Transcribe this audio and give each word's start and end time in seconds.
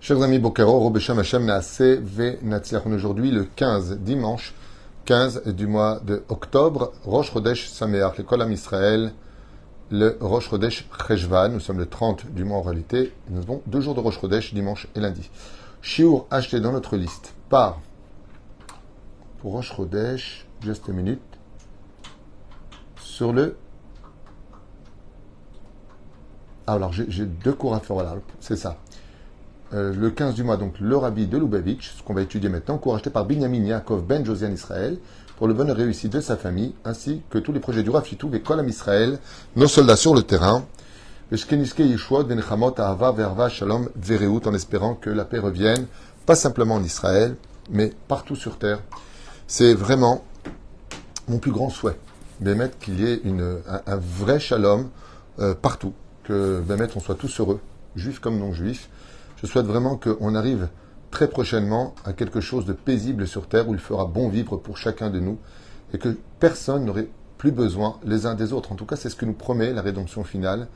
Chers 0.00 0.22
amis, 0.22 0.38
Bokero, 0.38 0.78
Robesham 0.78 1.18
Hashem 1.18 1.44
Naase 1.44 1.98
Ve 2.00 2.38
aujourd'hui 2.94 3.32
le 3.32 3.44
15, 3.44 3.98
dimanche 3.98 4.54
15 5.06 5.42
du 5.48 5.66
mois 5.66 5.98
de 5.98 6.22
octobre, 6.28 6.92
Rosh 7.04 7.32
Chodesh 7.32 7.68
Sameach, 7.68 8.16
l'école 8.16 8.42
Am 8.42 8.52
Israël, 8.52 9.12
le 9.90 10.16
Rosh 10.20 10.50
Chodesh 10.50 10.88
Cheshvan. 11.08 11.48
Nous 11.48 11.58
sommes 11.58 11.78
le 11.78 11.86
30 11.86 12.26
du 12.32 12.44
mois 12.44 12.58
en 12.58 12.62
réalité. 12.62 13.12
Nous 13.28 13.42
avons 13.42 13.60
deux 13.66 13.80
jours 13.80 13.96
de 13.96 14.00
Rosh 14.00 14.20
Chodesh, 14.20 14.54
dimanche 14.54 14.86
et 14.94 15.00
lundi. 15.00 15.28
Shiur 15.82 16.26
acheté 16.30 16.60
dans 16.60 16.72
notre 16.72 16.96
liste 16.96 17.34
par, 17.48 17.80
pour 19.40 19.52
Rosh 19.52 19.74
Chodesh, 19.74 20.46
juste 20.62 20.86
une 20.86 20.94
minute, 20.94 21.20
sur 23.02 23.32
le 23.32 23.56
ah, 26.68 26.74
alors 26.74 26.92
j'ai 26.92 27.24
deux 27.24 27.54
cours 27.54 27.74
à 27.74 27.80
faire, 27.80 27.94
voilà, 27.94 28.14
c'est 28.40 28.56
ça. 28.56 28.76
Euh, 29.74 29.92
le 29.94 30.08
15 30.08 30.34
du 30.34 30.44
mois, 30.44 30.56
donc 30.56 30.80
le 30.80 30.96
rabbi 30.96 31.26
de 31.26 31.36
Lubavitch, 31.36 31.96
ce 31.98 32.02
qu'on 32.02 32.14
va 32.14 32.22
étudier 32.22 32.48
maintenant, 32.48 32.80
acheté 32.94 33.10
par 33.10 33.26
Binyamin 33.26 33.64
Yaakov 33.64 34.02
Ben 34.02 34.24
Josian 34.24 34.50
Israël, 34.50 34.96
pour 35.36 35.46
le 35.46 35.52
bonheur 35.52 35.76
réussi 35.76 36.08
de 36.08 36.22
sa 36.22 36.38
famille, 36.38 36.72
ainsi 36.86 37.20
que 37.28 37.36
tous 37.36 37.52
les 37.52 37.60
projets 37.60 37.82
du 37.82 37.90
Rafitou, 37.90 38.30
et 38.32 38.40
Kolam 38.40 38.66
Israël, 38.66 39.18
nos 39.56 39.68
soldats 39.68 39.96
sur 39.96 40.14
le 40.14 40.22
terrain, 40.22 40.64
Shalom 41.30 41.66
en 44.46 44.54
espérant 44.54 44.94
que 44.94 45.10
la 45.10 45.26
paix 45.26 45.38
revienne, 45.38 45.86
pas 46.24 46.34
simplement 46.34 46.76
en 46.76 46.82
Israël, 46.82 47.36
mais 47.70 47.92
partout 48.08 48.36
sur 48.36 48.58
terre. 48.58 48.80
C'est 49.46 49.74
vraiment 49.74 50.24
mon 51.28 51.38
plus 51.38 51.52
grand 51.52 51.68
souhait, 51.68 51.98
Bémet, 52.40 52.70
qu'il 52.80 53.00
y 53.00 53.04
ait 53.04 53.20
un, 53.26 53.96
vrai 53.96 54.40
shalom 54.40 54.88
euh, 55.40 55.54
partout, 55.54 55.92
que 56.24 56.60
Bémet, 56.60 56.88
on 56.96 57.00
soit 57.00 57.16
tous 57.16 57.38
heureux, 57.38 57.60
juifs 57.96 58.18
comme 58.18 58.38
non-juifs, 58.38 58.88
je 59.40 59.46
souhaite 59.46 59.66
vraiment 59.66 59.96
qu'on 59.96 60.34
arrive 60.34 60.68
très 61.10 61.28
prochainement 61.28 61.94
à 62.04 62.12
quelque 62.12 62.40
chose 62.40 62.66
de 62.66 62.72
paisible 62.72 63.26
sur 63.26 63.46
Terre 63.46 63.68
où 63.68 63.74
il 63.74 63.80
fera 63.80 64.04
bon 64.04 64.28
vivre 64.28 64.56
pour 64.56 64.76
chacun 64.76 65.10
de 65.10 65.20
nous 65.20 65.38
et 65.94 65.98
que 65.98 66.16
personne 66.40 66.84
n'aurait 66.84 67.08
plus 67.38 67.52
besoin 67.52 67.98
les 68.04 68.26
uns 68.26 68.34
des 68.34 68.52
autres. 68.52 68.72
En 68.72 68.74
tout 68.74 68.84
cas, 68.84 68.96
c'est 68.96 69.08
ce 69.08 69.16
que 69.16 69.24
nous 69.24 69.32
promet 69.32 69.72
la 69.72 69.80
rédemption 69.80 70.24
finale. 70.24 70.66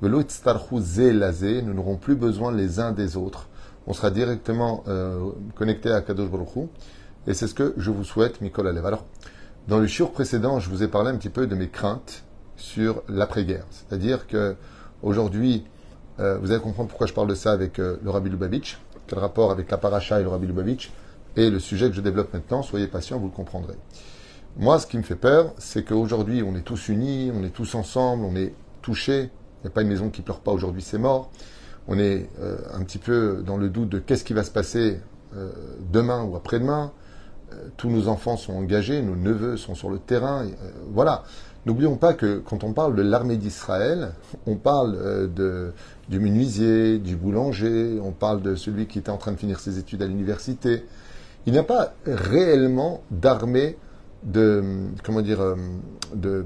Nous 0.00 0.08
n'aurons 0.08 1.96
plus 1.96 2.14
besoin 2.14 2.52
les 2.52 2.78
uns 2.80 2.92
des 2.92 3.16
autres. 3.16 3.48
On 3.86 3.92
sera 3.92 4.10
directement 4.10 4.84
euh, 4.88 5.30
connecté 5.56 5.90
à 5.90 6.00
Kadosh 6.00 6.30
Baruch 6.30 6.68
Et 7.26 7.34
c'est 7.34 7.48
ce 7.48 7.54
que 7.54 7.74
je 7.76 7.90
vous 7.90 8.04
souhaite, 8.04 8.40
Mikol 8.40 8.68
Alev. 8.68 8.86
Alors, 8.86 9.04
dans 9.66 9.78
le 9.78 9.86
shiur 9.86 10.12
précédent, 10.12 10.60
je 10.60 10.70
vous 10.70 10.82
ai 10.82 10.88
parlé 10.88 11.10
un 11.10 11.16
petit 11.16 11.30
peu 11.30 11.46
de 11.46 11.54
mes 11.54 11.68
craintes 11.68 12.22
sur 12.56 13.02
l'après-guerre. 13.08 13.66
C'est-à-dire 13.70 14.26
que 14.26 14.56
aujourd'hui, 15.02 15.64
euh, 16.20 16.38
vous 16.38 16.52
allez 16.52 16.60
comprendre 16.60 16.88
pourquoi 16.88 17.06
je 17.06 17.12
parle 17.12 17.28
de 17.28 17.34
ça 17.34 17.52
avec 17.52 17.78
euh, 17.78 17.96
le 18.02 18.10
Rabbi 18.10 18.30
Lubavitch, 18.30 18.78
quel 19.06 19.18
rapport 19.18 19.50
avec 19.50 19.70
la 19.70 19.78
paracha 19.78 20.20
et 20.20 20.22
le 20.22 20.28
Rabbi 20.28 20.46
Lubavitch, 20.46 20.90
et 21.36 21.50
le 21.50 21.58
sujet 21.58 21.88
que 21.88 21.96
je 21.96 22.00
développe 22.00 22.32
maintenant. 22.32 22.62
Soyez 22.62 22.86
patient, 22.86 23.18
vous 23.18 23.26
le 23.26 23.32
comprendrez. 23.32 23.74
Moi, 24.56 24.78
ce 24.78 24.86
qui 24.86 24.96
me 24.96 25.02
fait 25.02 25.16
peur, 25.16 25.52
c'est 25.58 25.84
qu'aujourd'hui, 25.84 26.44
on 26.44 26.54
est 26.54 26.62
tous 26.62 26.88
unis, 26.88 27.32
on 27.34 27.42
est 27.42 27.50
tous 27.50 27.74
ensemble, 27.74 28.24
on 28.24 28.36
est 28.36 28.54
touchés. 28.82 29.30
Il 29.62 29.66
n'y 29.66 29.68
a 29.68 29.70
pas 29.70 29.82
une 29.82 29.88
maison 29.88 30.10
qui 30.10 30.22
pleure 30.22 30.40
pas 30.40 30.52
aujourd'hui, 30.52 30.82
c'est 30.82 30.98
mort. 30.98 31.30
On 31.88 31.98
est 31.98 32.30
euh, 32.40 32.58
un 32.72 32.84
petit 32.84 32.98
peu 32.98 33.42
dans 33.44 33.56
le 33.56 33.68
doute 33.68 33.88
de 33.88 33.98
qu'est-ce 33.98 34.24
qui 34.24 34.34
va 34.34 34.44
se 34.44 34.50
passer 34.50 35.00
demain 35.92 36.22
ou 36.22 36.36
après-demain. 36.36 36.92
tous 37.76 37.90
nos 37.90 38.06
enfants 38.06 38.36
sont 38.36 38.52
engagés, 38.52 39.02
nos 39.02 39.16
neveux 39.16 39.56
sont 39.56 39.74
sur 39.74 39.90
le 39.90 39.98
terrain. 39.98 40.46
voilà. 40.92 41.24
N'oublions 41.66 41.96
pas 41.96 42.12
que 42.12 42.42
quand 42.44 42.62
on 42.62 42.74
parle 42.74 42.94
de 42.94 43.00
l'armée 43.00 43.38
d'Israël, 43.38 44.12
on 44.46 44.56
parle 44.56 44.96
euh, 44.96 45.70
du 46.10 46.20
menuisier, 46.20 46.98
du 46.98 47.16
boulanger, 47.16 47.98
on 48.02 48.12
parle 48.12 48.42
de 48.42 48.54
celui 48.54 48.86
qui 48.86 48.98
était 48.98 49.10
en 49.10 49.16
train 49.16 49.32
de 49.32 49.38
finir 49.38 49.60
ses 49.60 49.78
études 49.78 50.02
à 50.02 50.06
l'université. 50.06 50.84
Il 51.46 51.54
n'y 51.54 51.58
a 51.58 51.62
pas 51.62 51.94
réellement 52.06 53.02
d'armée 53.10 53.78
de 54.24 54.62
comment 55.02 55.22
dire 55.22 55.40
euh, 55.40 55.56
de, 56.14 56.44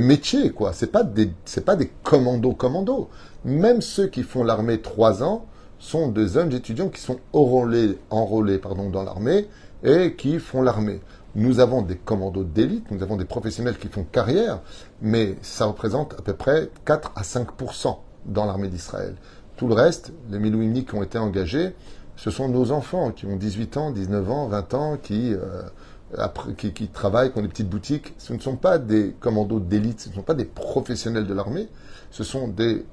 métier 0.00 0.50
quoi. 0.50 0.72
C'est 0.72 0.90
pas 0.90 1.04
des 1.04 1.30
pas 1.64 1.76
des 1.76 1.90
commandos 2.02 2.52
commandos. 2.52 3.08
Même 3.44 3.80
ceux 3.80 4.08
qui 4.08 4.24
font 4.24 4.42
l'armée 4.42 4.80
trois 4.80 5.22
ans 5.22 5.46
sont 5.78 6.08
des 6.08 6.28
jeunes 6.28 6.52
étudiants 6.52 6.88
qui 6.88 7.00
sont 7.00 7.18
enrôlés 7.32 7.98
dans 8.10 9.02
l'armée 9.04 9.46
et 9.84 10.14
qui 10.14 10.40
font 10.40 10.62
l'armée. 10.62 11.00
Nous 11.36 11.60
avons 11.60 11.82
des 11.82 11.96
commandos 11.96 12.44
d'élite, 12.44 12.90
nous 12.90 13.02
avons 13.02 13.18
des 13.18 13.26
professionnels 13.26 13.76
qui 13.76 13.88
font 13.88 14.04
carrière, 14.04 14.60
mais 15.02 15.36
ça 15.42 15.66
représente 15.66 16.14
à 16.14 16.22
peu 16.22 16.32
près 16.32 16.70
4 16.86 17.12
à 17.14 17.20
5% 17.20 17.98
dans 18.24 18.46
l'armée 18.46 18.68
d'Israël. 18.68 19.14
Tout 19.58 19.68
le 19.68 19.74
reste, 19.74 20.14
les 20.30 20.38
Milouimni 20.38 20.86
qui 20.86 20.94
ont 20.94 21.02
été 21.02 21.18
engagés, 21.18 21.74
ce 22.16 22.30
sont 22.30 22.48
nos 22.48 22.72
enfants 22.72 23.10
qui 23.10 23.26
ont 23.26 23.36
18 23.36 23.76
ans, 23.76 23.90
19 23.90 24.30
ans, 24.30 24.48
20 24.48 24.74
ans, 24.74 24.96
qui, 24.96 25.34
euh, 25.34 25.62
qui, 26.56 26.72
qui, 26.72 26.88
travaillent, 26.88 27.30
qui 27.30 27.38
ont 27.38 27.42
des 27.42 27.48
petites 27.48 27.68
boutiques. 27.68 28.14
Ce 28.16 28.32
ne 28.32 28.38
sont 28.38 28.56
pas 28.56 28.78
des 28.78 29.14
commandos 29.20 29.60
d'élite, 29.60 30.00
ce 30.00 30.08
ne 30.08 30.14
sont 30.14 30.22
pas 30.22 30.32
des 30.32 30.46
professionnels 30.46 31.26
de 31.26 31.34
l'armée, 31.34 31.68
ce 32.12 32.24
sont 32.24 32.48
des 32.48 32.86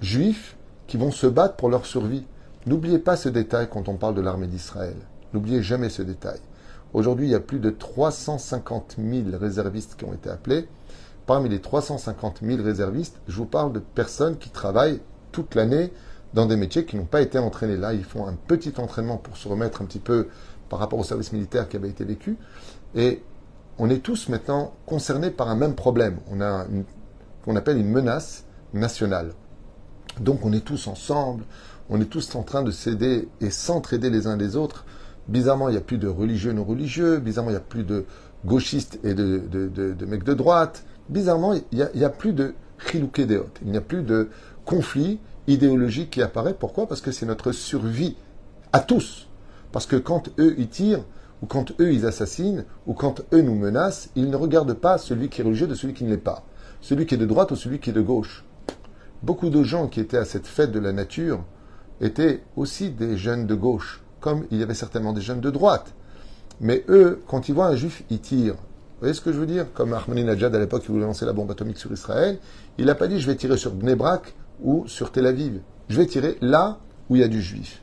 juifs 0.00 0.56
qui 0.88 0.96
vont 0.96 1.12
se 1.12 1.28
battre 1.28 1.54
pour 1.54 1.68
leur 1.68 1.86
survie. 1.86 2.26
N'oubliez 2.66 2.98
pas 2.98 3.14
ce 3.14 3.28
détail 3.28 3.68
quand 3.70 3.88
on 3.88 3.94
parle 3.94 4.16
de 4.16 4.20
l'armée 4.20 4.48
d'Israël. 4.48 4.96
N'oubliez 5.32 5.62
jamais 5.62 5.90
ce 5.90 6.02
détail. 6.02 6.40
Aujourd'hui, 6.94 7.26
il 7.26 7.30
y 7.30 7.34
a 7.34 7.40
plus 7.40 7.58
de 7.58 7.70
350 7.70 8.96
000 8.98 9.36
réservistes 9.36 9.96
qui 9.96 10.04
ont 10.04 10.14
été 10.14 10.30
appelés. 10.30 10.68
Parmi 11.26 11.48
les 11.48 11.60
350 11.60 12.38
000 12.42 12.62
réservistes, 12.62 13.16
je 13.26 13.36
vous 13.36 13.46
parle 13.46 13.72
de 13.72 13.80
personnes 13.80 14.38
qui 14.38 14.50
travaillent 14.50 15.00
toute 15.32 15.56
l'année 15.56 15.92
dans 16.34 16.46
des 16.46 16.56
métiers 16.56 16.84
qui 16.84 16.96
n'ont 16.96 17.04
pas 17.04 17.20
été 17.20 17.36
entraînés. 17.38 17.76
Là, 17.76 17.94
ils 17.94 18.04
font 18.04 18.28
un 18.28 18.34
petit 18.34 18.74
entraînement 18.76 19.16
pour 19.16 19.36
se 19.36 19.48
remettre 19.48 19.82
un 19.82 19.86
petit 19.86 19.98
peu 19.98 20.28
par 20.68 20.78
rapport 20.78 21.00
au 21.00 21.04
service 21.04 21.32
militaire 21.32 21.68
qui 21.68 21.76
avait 21.76 21.88
été 21.88 22.04
vécu. 22.04 22.36
Et 22.94 23.22
on 23.78 23.90
est 23.90 23.98
tous 23.98 24.28
maintenant 24.28 24.72
concernés 24.86 25.30
par 25.30 25.48
un 25.48 25.56
même 25.56 25.74
problème. 25.74 26.18
On 26.30 26.40
a 26.40 26.64
qu'on 27.44 27.56
appelle 27.56 27.78
une 27.78 27.90
menace 27.90 28.44
nationale. 28.72 29.32
Donc 30.20 30.46
on 30.46 30.52
est 30.52 30.64
tous 30.64 30.86
ensemble, 30.86 31.44
on 31.90 32.00
est 32.00 32.06
tous 32.06 32.36
en 32.36 32.44
train 32.44 32.62
de 32.62 32.70
s'aider 32.70 33.28
et 33.40 33.50
s'entraider 33.50 34.10
les 34.10 34.28
uns 34.28 34.36
les 34.36 34.54
autres 34.54 34.86
Bizarrement, 35.28 35.68
il 35.68 35.72
n'y 35.72 35.78
a 35.78 35.82
plus 35.82 35.98
de 35.98 36.08
religieux 36.08 36.52
non 36.52 36.64
religieux. 36.64 37.18
Bizarrement, 37.18 37.50
il 37.50 37.54
n'y 37.54 37.58
a 37.58 37.60
plus 37.60 37.84
de 37.84 38.04
gauchistes 38.44 38.98
et 39.04 39.14
de, 39.14 40.04
mecs 40.06 40.24
de 40.24 40.34
droite. 40.34 40.84
Bizarrement, 41.08 41.54
il 41.54 41.88
n'y 41.94 42.04
a, 42.04 42.06
a, 42.06 42.10
plus 42.10 42.32
de 42.32 42.54
chilouké 42.78 43.26
Il 43.62 43.70
n'y 43.70 43.76
a 43.76 43.82
plus 43.82 44.02
de 44.02 44.28
conflit 44.64 45.18
idéologique 45.46 46.10
qui 46.10 46.22
apparaît. 46.22 46.54
Pourquoi? 46.54 46.86
Parce 46.86 47.00
que 47.00 47.10
c'est 47.10 47.26
notre 47.26 47.52
survie 47.52 48.16
à 48.72 48.80
tous. 48.80 49.28
Parce 49.72 49.86
que 49.86 49.96
quand 49.96 50.30
eux, 50.38 50.54
ils 50.58 50.68
tirent, 50.68 51.04
ou 51.42 51.46
quand 51.46 51.72
eux, 51.80 51.92
ils 51.92 52.06
assassinent, 52.06 52.64
ou 52.86 52.94
quand 52.94 53.22
eux 53.32 53.42
nous 53.42 53.54
menacent, 53.54 54.10
ils 54.14 54.30
ne 54.30 54.36
regardent 54.36 54.74
pas 54.74 54.98
celui 54.98 55.28
qui 55.28 55.40
est 55.40 55.44
religieux 55.44 55.66
de 55.66 55.74
celui 55.74 55.94
qui 55.94 56.04
ne 56.04 56.10
l'est 56.10 56.18
pas. 56.18 56.44
Celui 56.80 57.06
qui 57.06 57.14
est 57.14 57.18
de 57.18 57.26
droite 57.26 57.50
ou 57.50 57.56
celui 57.56 57.80
qui 57.80 57.90
est 57.90 57.94
de 57.94 58.00
gauche. 58.00 58.44
Beaucoup 59.22 59.48
de 59.48 59.62
gens 59.62 59.88
qui 59.88 60.00
étaient 60.00 60.18
à 60.18 60.26
cette 60.26 60.46
fête 60.46 60.70
de 60.70 60.78
la 60.78 60.92
nature 60.92 61.42
étaient 62.00 62.42
aussi 62.56 62.90
des 62.90 63.16
jeunes 63.16 63.46
de 63.46 63.54
gauche 63.54 64.03
comme 64.24 64.46
il 64.50 64.58
y 64.58 64.62
avait 64.62 64.72
certainement 64.72 65.12
des 65.12 65.20
jeunes 65.20 65.42
de 65.42 65.50
droite. 65.50 65.92
Mais 66.58 66.82
eux, 66.88 67.20
quand 67.28 67.50
ils 67.50 67.54
voient 67.54 67.66
un 67.66 67.76
juif, 67.76 68.04
ils 68.08 68.20
tirent. 68.20 68.54
Vous 68.54 69.00
voyez 69.00 69.12
ce 69.12 69.20
que 69.20 69.34
je 69.34 69.38
veux 69.38 69.44
dire? 69.44 69.66
Comme 69.74 69.92
Ahmadinejad 69.92 70.54
à 70.54 70.58
l'époque, 70.58 70.82
il 70.86 70.92
voulait 70.92 71.04
lancer 71.04 71.26
la 71.26 71.34
bombe 71.34 71.50
atomique 71.50 71.76
sur 71.76 71.92
Israël, 71.92 72.38
il 72.78 72.86
n'a 72.86 72.94
pas 72.94 73.06
dit 73.06 73.20
je 73.20 73.26
vais 73.26 73.36
tirer 73.36 73.58
sur 73.58 73.72
Bnebrak 73.72 74.34
ou 74.62 74.84
sur 74.86 75.12
Tel 75.12 75.26
Aviv. 75.26 75.60
Je 75.90 75.98
vais 75.98 76.06
tirer 76.06 76.38
là 76.40 76.78
où 77.10 77.16
il 77.16 77.20
y 77.20 77.22
a 77.22 77.28
du 77.28 77.42
juif. 77.42 77.82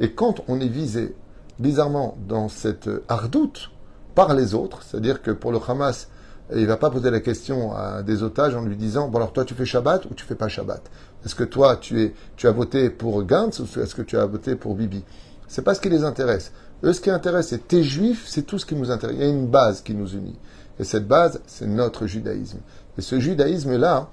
Et 0.00 0.12
quand 0.12 0.40
on 0.48 0.60
est 0.60 0.68
visé, 0.68 1.14
bizarrement, 1.58 2.16
dans 2.26 2.48
cette 2.48 2.88
hardoute 3.10 3.70
par 4.14 4.32
les 4.32 4.54
autres, 4.54 4.82
c'est-à-dire 4.84 5.20
que 5.20 5.30
pour 5.30 5.52
le 5.52 5.58
Hamas, 5.68 6.08
il 6.54 6.62
ne 6.62 6.66
va 6.66 6.78
pas 6.78 6.88
poser 6.88 7.10
la 7.10 7.20
question 7.20 7.76
à 7.76 8.02
des 8.02 8.22
otages 8.22 8.54
en 8.54 8.62
lui 8.62 8.76
disant 8.76 9.08
Bon, 9.08 9.18
alors 9.18 9.34
toi, 9.34 9.44
tu 9.44 9.52
fais 9.52 9.66
Shabbat 9.66 10.06
ou 10.06 10.14
tu 10.14 10.24
fais 10.24 10.36
pas 10.36 10.48
Shabbat? 10.48 10.90
Est-ce 11.26 11.34
que 11.34 11.44
toi, 11.44 11.76
tu, 11.76 12.14
tu 12.36 12.46
as 12.48 12.52
voté 12.52 12.88
pour 12.88 13.22
Gantz 13.24 13.60
ou 13.60 13.64
est-ce 13.78 13.94
que 13.94 14.02
tu 14.02 14.16
as 14.16 14.24
voté 14.24 14.56
pour 14.56 14.74
Bibi? 14.74 15.04
C'est 15.52 15.60
pas 15.60 15.74
ce 15.74 15.82
qui 15.82 15.90
les 15.90 16.02
intéresse. 16.02 16.50
Eux, 16.82 16.94
ce 16.94 17.02
qui 17.02 17.10
intéresse, 17.10 17.48
c'est 17.48 17.68
tes 17.68 17.82
juifs, 17.82 18.24
c'est 18.26 18.40
tout 18.40 18.58
ce 18.58 18.64
qui 18.64 18.74
nous 18.74 18.90
intéresse. 18.90 19.16
Il 19.18 19.22
y 19.22 19.26
a 19.26 19.30
une 19.30 19.48
base 19.48 19.82
qui 19.82 19.94
nous 19.94 20.08
unit. 20.08 20.38
Et 20.80 20.84
cette 20.84 21.06
base, 21.06 21.42
c'est 21.46 21.66
notre 21.66 22.06
judaïsme. 22.06 22.60
Et 22.96 23.02
ce 23.02 23.20
judaïsme-là 23.20 24.08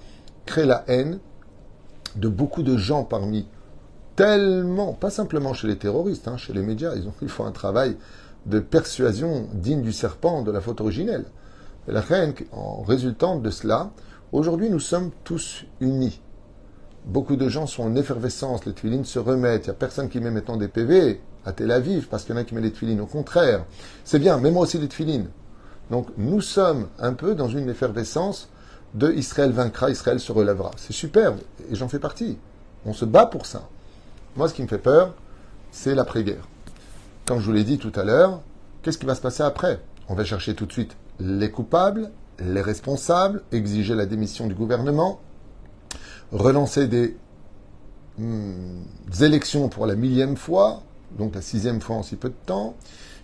crée 0.46 0.66
la 0.66 0.84
haine 0.88 1.20
de 2.18 2.28
beaucoup 2.28 2.62
de 2.62 2.76
gens 2.76 3.06
parmi 3.06 3.48
tellement, 4.18 4.92
pas 4.92 5.10
simplement 5.12 5.54
chez 5.54 5.68
les 5.68 5.78
terroristes, 5.78 6.28
hein, 6.28 6.36
chez 6.36 6.52
les 6.52 6.62
médias, 6.62 6.94
ils, 6.98 7.08
ont, 7.08 7.14
font 7.30 7.46
un 7.46 7.54
travail 7.54 7.96
de 8.46 8.60
persuasion 8.60 9.48
digne 9.54 9.82
du 9.82 9.94
serpent 9.94 10.42
de 10.42 10.52
la 10.52 10.60
faute 10.60 10.82
originelle. 10.82 11.24
Et 11.88 11.94
la 11.94 12.04
haine, 12.10 12.34
en 12.52 12.82
résultant 12.82 13.38
de 13.40 13.50
cela, 13.50 13.92
aujourd'hui 14.34 14.70
nous 14.70 14.82
sommes 14.82 15.12
tous 15.24 15.64
unis. 15.80 16.20
Beaucoup 17.06 17.38
de 17.38 17.48
gens 17.48 17.66
sont 17.66 17.84
en 17.84 17.96
effervescence, 17.96 18.66
les 18.66 18.74
tuilines 18.74 19.06
se 19.06 19.20
remettent, 19.20 19.68
il 19.68 19.70
n'y 19.70 19.76
a 19.76 19.76
personne 19.76 20.10
qui 20.10 20.20
met 20.20 20.32
maintenant 20.32 20.58
des 20.58 20.68
PV 20.68 21.22
à 21.46 21.52
Tel 21.52 21.72
Aviv, 21.72 22.08
parce 22.08 22.24
qu'il 22.24 22.36
y 22.36 22.38
en 22.38 22.42
a 22.42 22.44
qui 22.44 22.56
met 22.56 22.62
les 22.62 22.72
tuilines. 22.72 23.02
Au 23.02 23.06
contraire, 23.06 23.66
c'est 24.04 24.20
bien, 24.20 24.38
mets-moi 24.38 24.64
aussi 24.64 24.80
des 24.80 24.88
tuilines. 24.88 25.30
Donc 25.90 26.08
nous 26.18 26.42
sommes 26.42 26.88
un 27.00 27.14
peu 27.14 27.36
dans 27.36 27.48
une 27.48 27.70
effervescence 27.70 28.50
de 28.94 29.12
Israël 29.12 29.52
vaincra, 29.52 29.90
Israël 29.90 30.20
se 30.20 30.32
relèvera. 30.32 30.72
C'est 30.78 30.94
super, 30.94 31.34
et 31.72 31.76
j'en 31.76 31.88
fais 31.88 32.00
partie. 32.00 32.38
On 32.86 32.94
se 32.94 33.06
bat 33.06 33.26
pour 33.26 33.46
ça. 33.46 33.68
Moi, 34.36 34.48
ce 34.48 34.54
qui 34.54 34.62
me 34.62 34.68
fait 34.68 34.78
peur, 34.78 35.14
c'est 35.72 35.96
l'après-guerre. 35.96 36.48
Comme 37.26 37.40
je 37.40 37.46
vous 37.46 37.52
l'ai 37.52 37.64
dit 37.64 37.78
tout 37.78 37.92
à 37.96 38.04
l'heure, 38.04 38.42
qu'est-ce 38.82 38.98
qui 38.98 39.06
va 39.06 39.16
se 39.16 39.22
passer 39.22 39.44
après? 39.44 39.80
On 40.08 40.16
va 40.16 40.24
chercher 40.26 40.56
tout 40.56 40.66
de 40.66 40.72
suite 40.72 40.96
les 41.20 41.52
coupables, 41.52 42.12
les 42.40 42.62
responsables, 42.62 43.44
exiger 43.52 43.96
la 43.96 44.06
démission 44.06 44.48
du 44.48 44.56
gouvernement, 44.56 45.20
relancer 46.32 46.88
des, 46.88 47.18
hmm, 48.18 48.82
élections 49.22 49.70
pour 49.70 49.86
la 49.86 49.96
millième 49.96 50.38
fois, 50.38 50.84
donc 51.18 51.36
la 51.36 51.42
sixième 51.42 51.82
fois 51.82 51.98
en 51.98 52.04
si 52.04 52.16
peu 52.16 52.30
de 52.30 52.36
temps, 52.46 52.76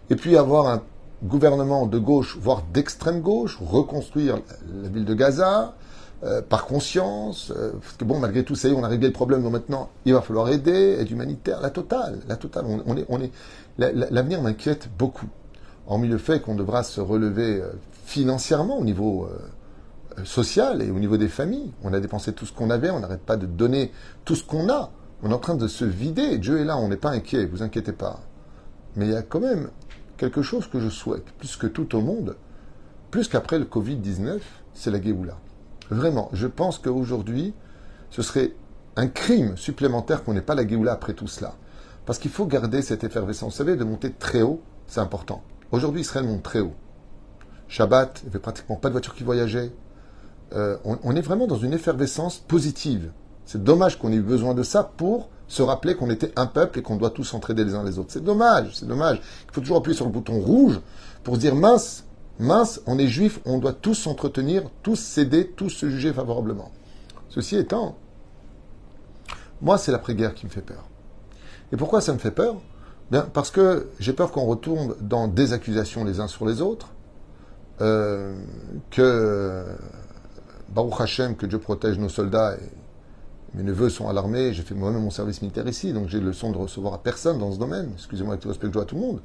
et 0.10 0.16
puis 0.16 0.38
avoir 0.38 0.68
un 0.68 0.82
gouvernement 1.24 1.86
de 1.86 1.98
gauche, 1.98 2.38
voire 2.40 2.64
d'extrême 2.74 3.22
gauche, 3.22 3.58
reconstruire 3.62 4.40
la 4.82 4.90
ville 4.90 5.06
de 5.06 5.14
Gaza, 5.14 5.76
euh, 6.24 6.42
par 6.42 6.66
conscience, 6.66 7.52
euh, 7.56 7.74
parce 7.74 7.98
que 7.98 8.06
bon, 8.06 8.20
malgré 8.20 8.44
tout, 8.44 8.56
ça 8.56 8.68
y 8.68 8.72
est, 8.72 8.74
on 8.74 8.84
a 8.84 8.88
réglé 8.88 9.08
le 9.08 9.14
problème, 9.14 9.44
donc 9.44 9.52
maintenant, 9.52 9.90
il 10.06 10.14
va 10.14 10.22
falloir 10.22 10.50
aider, 10.50 10.98
aide 11.00 11.12
humanitaire, 11.12 11.60
la 11.60 11.70
totale, 11.70 12.20
la 12.28 12.38
totale. 12.38 12.66
On, 12.86 12.96
est, 12.96 13.06
on 13.10 13.22
est, 13.22 13.32
l'avenir 13.78 14.42
m'inquiète 14.42 14.90
beaucoup. 14.98 15.28
Hormis 15.88 16.08
le 16.08 16.18
fait 16.18 16.40
qu'on 16.42 16.56
devra 16.56 16.84
se 16.84 17.02
relever 17.02 17.62
euh, 17.62 17.68
financièrement 18.06 18.78
au 18.78 18.84
niveau 18.84 19.28
social 20.24 20.82
et 20.82 20.90
au 20.90 21.00
niveau 21.00 21.18
des 21.18 21.28
familles. 21.28 21.74
On 21.84 21.94
a 21.94 22.00
dépensé 22.00 22.32
tout 22.32 22.46
ce 22.46 22.54
qu'on 22.54 22.70
avait, 22.70 22.90
on 22.90 23.02
n'arrête 23.02 23.26
pas 23.26 23.36
de 23.36 23.46
donner 23.46 23.92
tout 24.24 24.36
ce 24.36 24.44
qu'on 24.44 24.70
a. 24.70 24.92
On 25.26 25.32
est 25.32 25.34
en 25.34 25.40
train 25.40 25.56
de 25.56 25.68
se 25.68 25.86
vider. 25.86 26.38
Dieu 26.38 26.60
est 26.60 26.66
là, 26.66 26.78
on 26.78 26.88
n'est 26.88 26.98
pas 26.98 27.10
inquiet, 27.10 27.48
vous 27.48 27.64
inquiétez 27.64 27.94
pas. 27.94 28.20
Mais 28.96 29.08
il 29.08 29.12
y 29.12 29.16
a 29.16 29.24
quand 29.24 29.40
même 29.40 29.72
quelque 30.18 30.44
chose 30.44 30.68
que 30.68 30.80
je 30.80 30.88
souhaite, 30.88 31.26
plus 31.40 31.56
que 31.56 31.66
tout 31.66 31.96
au 31.96 32.02
monde, 32.02 32.36
plus 33.10 33.28
qu'après 33.28 33.58
le 33.58 33.66
Covid-19, 33.66 34.40
c'est 34.76 34.92
la 34.92 35.02
Géoula. 35.02 35.40
Vraiment, 35.90 36.30
je 36.32 36.46
pense 36.46 36.78
qu'aujourd'hui, 36.78 37.56
ce 38.12 38.22
serait 38.22 38.54
un 38.98 39.08
crime 39.08 39.58
supplémentaire 39.58 40.24
qu'on 40.24 40.34
n'ait 40.34 40.42
pas 40.42 40.54
la 40.54 40.68
Géoula 40.68 40.92
après 40.92 41.14
tout 41.14 41.28
cela. 41.28 41.56
Parce 42.06 42.20
qu'il 42.20 42.30
faut 42.30 42.46
garder 42.46 42.84
cette 42.84 43.04
effervescence. 43.04 43.54
Vous 43.54 43.58
savez, 43.58 43.76
de 43.78 43.84
monter 43.84 44.12
très 44.12 44.44
haut, 44.44 44.62
c'est 44.86 45.00
important. 45.00 45.42
Aujourd'hui, 45.72 46.02
Israël 46.02 46.28
monte 46.28 46.44
très 46.44 46.60
haut. 46.60 46.76
Shabbat, 47.68 48.20
il 48.22 48.26
n'y 48.26 48.30
avait 48.30 48.40
pratiquement 48.40 48.76
pas 48.76 48.90
de 48.90 48.94
voitures 48.94 49.16
qui 49.16 49.24
voyageaient. 49.24 49.72
Euh, 50.54 50.78
on, 50.86 51.16
est 51.16 51.22
vraiment 51.22 51.48
dans 51.48 51.58
une 51.58 51.74
effervescence 51.74 52.38
positive. 52.38 53.12
C'est 53.46 53.64
dommage 53.64 54.00
qu'on 54.00 54.12
ait 54.12 54.16
eu 54.16 54.22
besoin 54.22 54.54
de 54.54 54.64
ça 54.64 54.84
pour 54.84 55.30
se 55.48 55.62
rappeler 55.62 55.96
qu'on 55.96 56.10
était 56.10 56.32
un 56.36 56.48
peuple 56.48 56.80
et 56.80 56.82
qu'on 56.82 56.96
doit 56.96 57.12
tous 57.12 57.24
s'entraider 57.24 57.64
les 57.64 57.76
uns 57.76 57.84
les 57.84 58.00
autres. 58.00 58.12
C'est 58.12 58.24
dommage, 58.24 58.72
c'est 58.74 58.88
dommage. 58.88 59.22
Il 59.50 59.54
faut 59.54 59.62
toujours 59.62 59.78
appuyer 59.78 59.96
sur 59.96 60.06
le 60.06 60.12
bouton 60.12 60.40
rouge 60.40 60.80
pour 61.24 61.38
dire 61.38 61.56
mince, 61.56 62.06
mince, 62.40 62.82
on 62.88 62.98
est 62.98 63.08
juif, 63.08 63.40
on 63.46 63.60
doit 63.60 63.74
tous 63.74 63.94
s'entretenir, 63.94 64.64
tous 64.82 65.00
céder, 65.00 65.48
tous 65.56 65.70
se 65.70 65.90
juger 65.90 66.14
favorablement. 66.14 66.72
Ceci 67.30 67.58
étant, 67.58 67.96
moi, 69.62 69.78
c'est 69.78 69.92
l'après-guerre 69.92 70.34
qui 70.34 70.46
me 70.46 70.52
fait 70.52 70.62
peur. 70.62 70.86
Et 71.72 71.78
pourquoi 71.78 72.02
ça 72.02 72.14
me 72.14 72.18
fait 72.18 72.32
peur? 72.32 72.56
Bien, 73.12 73.22
Parce 73.22 73.52
que 73.52 73.90
j'ai 74.00 74.14
peur 74.14 74.32
qu'on 74.32 74.46
retourne 74.46 74.96
dans 75.00 75.28
des 75.28 75.54
accusations 75.54 76.04
les 76.04 76.20
uns 76.20 76.28
sur 76.28 76.46
les 76.46 76.62
autres, 76.62 76.90
euh, 77.82 78.36
que 78.90 79.66
Baruch 80.70 81.00
Hashem, 81.00 81.36
que 81.36 81.46
Dieu 81.46 81.60
protège 81.60 82.00
nos 82.00 82.10
soldats. 82.10 82.56
Et 82.56 82.70
mes 83.56 83.64
neveux 83.64 83.90
sont 83.90 84.08
à 84.08 84.14
l'armée, 84.14 84.54
j'ai 84.54 84.64
fait 84.64 84.76
moi-même 84.76 85.02
mon 85.02 85.10
service 85.10 85.42
militaire 85.42 85.68
ici, 85.68 85.94
donc 85.94 86.10
j'ai 86.10 86.20
le 86.20 86.34
son 86.34 86.52
de 86.52 86.58
recevoir 86.58 86.94
à 86.94 87.02
personne 87.02 87.40
dans 87.40 87.52
ce 87.52 87.58
domaine. 87.60 87.92
Excusez-moi 87.94 88.34
avec 88.34 88.42
tout 88.42 88.50
respect 88.50 88.68
que 88.68 88.68
je 88.68 88.74
dois 88.74 88.84
à 88.84 88.86
tout 88.86 88.96
le 88.96 89.02
monde 89.02 89.22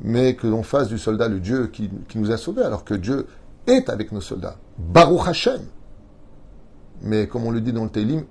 mais 0.00 0.34
que 0.34 0.46
l'on 0.46 0.62
fasse 0.62 0.88
du 0.88 0.98
soldat 0.98 1.28
le 1.28 1.40
Dieu 1.40 1.68
qui, 1.68 1.90
nous 2.14 2.30
a 2.30 2.36
sauvés, 2.36 2.62
alors 2.62 2.84
que 2.84 2.94
Dieu 2.94 3.26
est 3.66 3.88
avec 3.88 4.12
nos 4.12 4.20
soldats. 4.20 4.56
Baruch 4.78 5.28
Hashem. 5.28 5.62
Mais 7.02 7.26
comme 7.26 7.44
on 7.44 7.50
le 7.50 7.60
dit 7.60 7.72
dans 7.72 7.84
le 7.84 7.90
Teilim, 7.90 8.24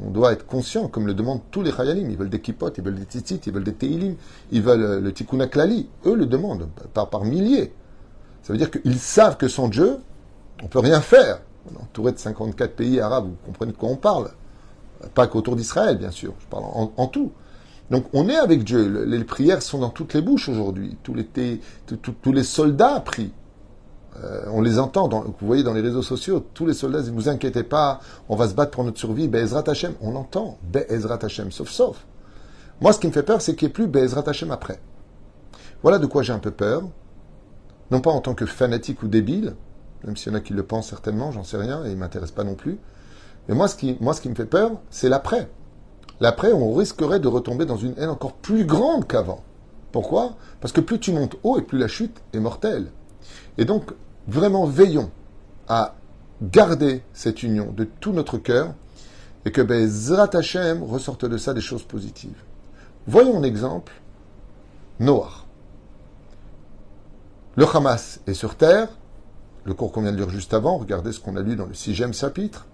on 0.00 0.10
doit 0.10 0.32
être 0.32 0.46
conscient, 0.46 0.86
comme 0.86 1.08
le 1.08 1.14
demandent 1.14 1.40
tous 1.50 1.62
les 1.62 1.72
Chayalim. 1.72 2.08
Ils 2.08 2.16
veulent 2.16 2.30
des 2.30 2.40
kippot, 2.40 2.70
ils 2.76 2.84
veulent 2.84 2.94
des 2.94 3.04
tzitzit, 3.04 3.40
ils 3.46 3.52
veulent 3.52 3.64
des 3.64 3.74
teilim, 3.74 4.14
ils 4.52 4.62
veulent 4.62 4.82
euh, 4.82 5.00
le 5.00 5.12
tikkun 5.12 5.44
klali. 5.48 5.88
Eux 6.06 6.14
le 6.14 6.26
demandent, 6.26 6.68
par, 6.94 7.10
par 7.10 7.24
milliers. 7.24 7.72
Ça 8.42 8.52
veut 8.52 8.58
dire 8.58 8.70
qu'ils 8.70 9.00
savent 9.00 9.36
que 9.36 9.48
sans 9.48 9.66
Dieu, 9.66 9.96
on 10.60 10.64
ne 10.64 10.68
peut 10.68 10.78
rien 10.78 11.00
faire. 11.00 11.40
Entouré 11.80 12.12
de 12.12 12.18
54 12.18 12.76
pays 12.76 13.00
arabes, 13.00 13.26
vous 13.26 13.46
comprenez 13.46 13.72
de 13.72 13.76
quoi 13.76 13.90
on 13.90 13.96
parle. 13.96 14.30
Pas 15.14 15.26
qu'autour 15.26 15.54
d'Israël, 15.54 15.98
bien 15.98 16.10
sûr, 16.10 16.32
je 16.40 16.46
parle 16.46 16.64
en 16.64 17.06
tout. 17.06 17.32
Donc 17.90 18.06
on 18.12 18.28
est 18.28 18.36
avec 18.36 18.64
Dieu. 18.64 19.04
Les 19.04 19.24
prières 19.24 19.62
sont 19.62 19.78
dans 19.78 19.90
toutes 19.90 20.14
les 20.14 20.22
bouches 20.22 20.48
aujourd'hui. 20.48 20.96
Tous 21.02 21.14
les, 21.14 21.26
tous 21.86 22.32
les 22.32 22.42
soldats 22.42 23.00
prient. 23.00 23.32
Euh, 24.22 24.46
on 24.52 24.60
les 24.62 24.78
entend, 24.78 25.08
vous 25.08 25.34
voyez 25.42 25.62
dans 25.62 25.74
les 25.74 25.80
réseaux 25.80 26.02
sociaux, 26.02 26.44
tous 26.52 26.66
les 26.66 26.74
soldats 26.74 27.02
disent, 27.02 27.12
vous 27.12 27.28
inquiétez 27.28 27.62
pas, 27.62 28.00
on 28.28 28.34
va 28.34 28.48
se 28.48 28.54
battre 28.54 28.72
pour 28.72 28.82
notre 28.82 28.98
survie, 28.98 29.28
Be'ezrat 29.28 29.62
Hashem. 29.66 29.94
On 30.00 30.10
l'entend, 30.10 30.58
Be'ezrat 30.64 31.20
Hashem, 31.22 31.52
sauf 31.52 31.68
sauf. 31.68 32.04
Moi, 32.80 32.92
ce 32.92 32.98
qui 32.98 33.06
me 33.06 33.12
fait 33.12 33.22
peur, 33.22 33.40
c'est 33.40 33.54
qu'il 33.54 33.66
n'y 33.66 33.70
ait 33.70 33.74
plus 33.74 33.86
Be'ezrat 33.86 34.24
Hashem 34.26 34.50
après. 34.50 34.80
Voilà 35.82 35.98
de 35.98 36.06
quoi 36.06 36.22
j'ai 36.22 36.32
un 36.32 36.40
peu 36.40 36.50
peur. 36.50 36.82
Non 37.90 38.00
pas 38.00 38.10
en 38.10 38.20
tant 38.20 38.34
que 38.34 38.44
fanatique 38.44 39.02
ou 39.02 39.08
débile, 39.08 39.54
même 40.04 40.16
s'il 40.16 40.32
y 40.32 40.34
en 40.34 40.38
a 40.38 40.40
qui 40.40 40.52
le 40.52 40.62
pensent 40.62 40.88
certainement, 40.88 41.32
j'en 41.32 41.44
sais 41.44 41.56
rien, 41.56 41.84
et 41.84 41.88
il 41.88 41.94
ne 41.94 42.00
m'intéresse 42.00 42.30
pas 42.30 42.44
non 42.44 42.54
plus. 42.54 42.78
Mais 43.48 43.54
moi, 43.54 43.68
ce 43.68 43.76
qui, 43.76 43.96
me 44.28 44.34
fait 44.34 44.46
peur, 44.46 44.72
c'est 44.90 45.08
l'après. 45.08 45.48
L'après, 46.20 46.52
on 46.52 46.74
risquerait 46.74 47.20
de 47.20 47.28
retomber 47.28 47.64
dans 47.64 47.76
une 47.76 47.94
haine 47.98 48.10
encore 48.10 48.34
plus 48.34 48.64
grande 48.64 49.06
qu'avant. 49.06 49.42
Pourquoi? 49.92 50.36
Parce 50.60 50.72
que 50.72 50.80
plus 50.80 50.98
tu 50.98 51.12
montes 51.12 51.36
haut 51.42 51.58
et 51.58 51.62
plus 51.62 51.78
la 51.78 51.88
chute 51.88 52.20
est 52.34 52.40
mortelle. 52.40 52.90
Et 53.56 53.64
donc, 53.64 53.92
vraiment, 54.26 54.66
veillons 54.66 55.10
à 55.68 55.94
garder 56.42 57.02
cette 57.12 57.42
union 57.42 57.72
de 57.72 57.84
tout 57.84 58.12
notre 58.12 58.38
cœur 58.38 58.74
et 59.44 59.50
que 59.50 59.62
Bezrat 59.62 60.30
Hashem 60.34 60.82
ressorte 60.82 61.24
de 61.24 61.38
ça 61.38 61.54
des 61.54 61.60
choses 61.60 61.84
positives. 61.84 62.42
Voyons 63.06 63.38
un 63.38 63.42
exemple 63.42 63.92
Noah. 65.00 65.44
Le 67.56 67.64
Hamas 67.74 68.20
est 68.26 68.34
sur 68.34 68.56
terre. 68.56 68.88
Le 69.68 69.74
cours 69.74 69.92
qu'on 69.92 70.00
vient 70.00 70.12
de 70.12 70.16
lire 70.16 70.30
juste 70.30 70.54
avant, 70.54 70.78
regardez 70.78 71.12
ce 71.12 71.20
qu'on 71.20 71.36
a 71.36 71.42
lu 71.42 71.54
dans 71.54 71.66
le 71.66 71.74
sixième 71.74 72.14
chapitre. 72.14 72.64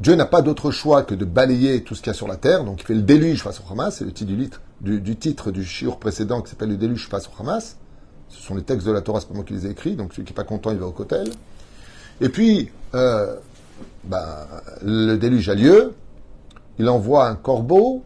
Dieu 0.00 0.16
n'a 0.16 0.26
pas 0.26 0.42
d'autre 0.42 0.72
choix 0.72 1.04
que 1.04 1.14
de 1.14 1.24
balayer 1.24 1.84
tout 1.84 1.94
ce 1.94 2.02
qu'il 2.02 2.10
y 2.10 2.10
a 2.10 2.14
sur 2.14 2.26
la 2.26 2.36
terre, 2.36 2.64
donc 2.64 2.80
il 2.80 2.84
fait 2.84 2.94
le 2.94 3.02
déluge 3.02 3.44
face 3.44 3.60
au 3.60 3.72
Hamas, 3.72 3.94
c'est 3.94 4.04
le 4.04 4.10
titre 4.10 4.32
du, 4.80 5.00
du, 5.00 5.16
titre 5.16 5.52
du 5.52 5.64
précédent 6.00 6.42
qui 6.42 6.50
s'appelle 6.50 6.70
le 6.70 6.76
déluge 6.76 7.08
face 7.08 7.28
au 7.28 7.40
Hamas. 7.40 7.76
Ce 8.28 8.42
sont 8.42 8.56
les 8.56 8.64
textes 8.64 8.84
de 8.84 8.90
la 8.90 9.00
Torah, 9.00 9.20
c'est 9.20 9.28
pas 9.28 9.34
moi 9.34 9.44
qui 9.44 9.52
les 9.52 9.66
ai 9.66 9.70
écrits, 9.70 9.94
donc 9.94 10.12
celui 10.12 10.24
qui 10.24 10.32
n'est 10.32 10.36
pas 10.36 10.42
content, 10.42 10.72
il 10.72 10.78
va 10.78 10.86
au 10.86 10.92
cotel. 10.92 11.30
Et 12.20 12.30
puis, 12.30 12.72
euh, 12.94 13.36
ben, 14.02 14.44
le 14.82 15.14
déluge 15.18 15.48
a 15.50 15.54
lieu, 15.54 15.94
il 16.80 16.88
envoie 16.88 17.28
un 17.28 17.36
corbeau, 17.36 18.02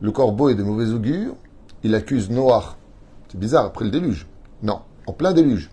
le 0.00 0.12
corbeau 0.12 0.48
est 0.48 0.54
de 0.54 0.62
mauvais 0.62 0.88
augure, 0.92 1.34
il 1.82 1.94
accuse 1.94 2.30
Noah. 2.30 2.78
C'est 3.28 3.38
bizarre, 3.38 3.66
après 3.66 3.84
le 3.84 3.90
déluge. 3.90 4.26
Non, 4.62 4.80
en 5.06 5.12
plein 5.12 5.34
déluge. 5.34 5.68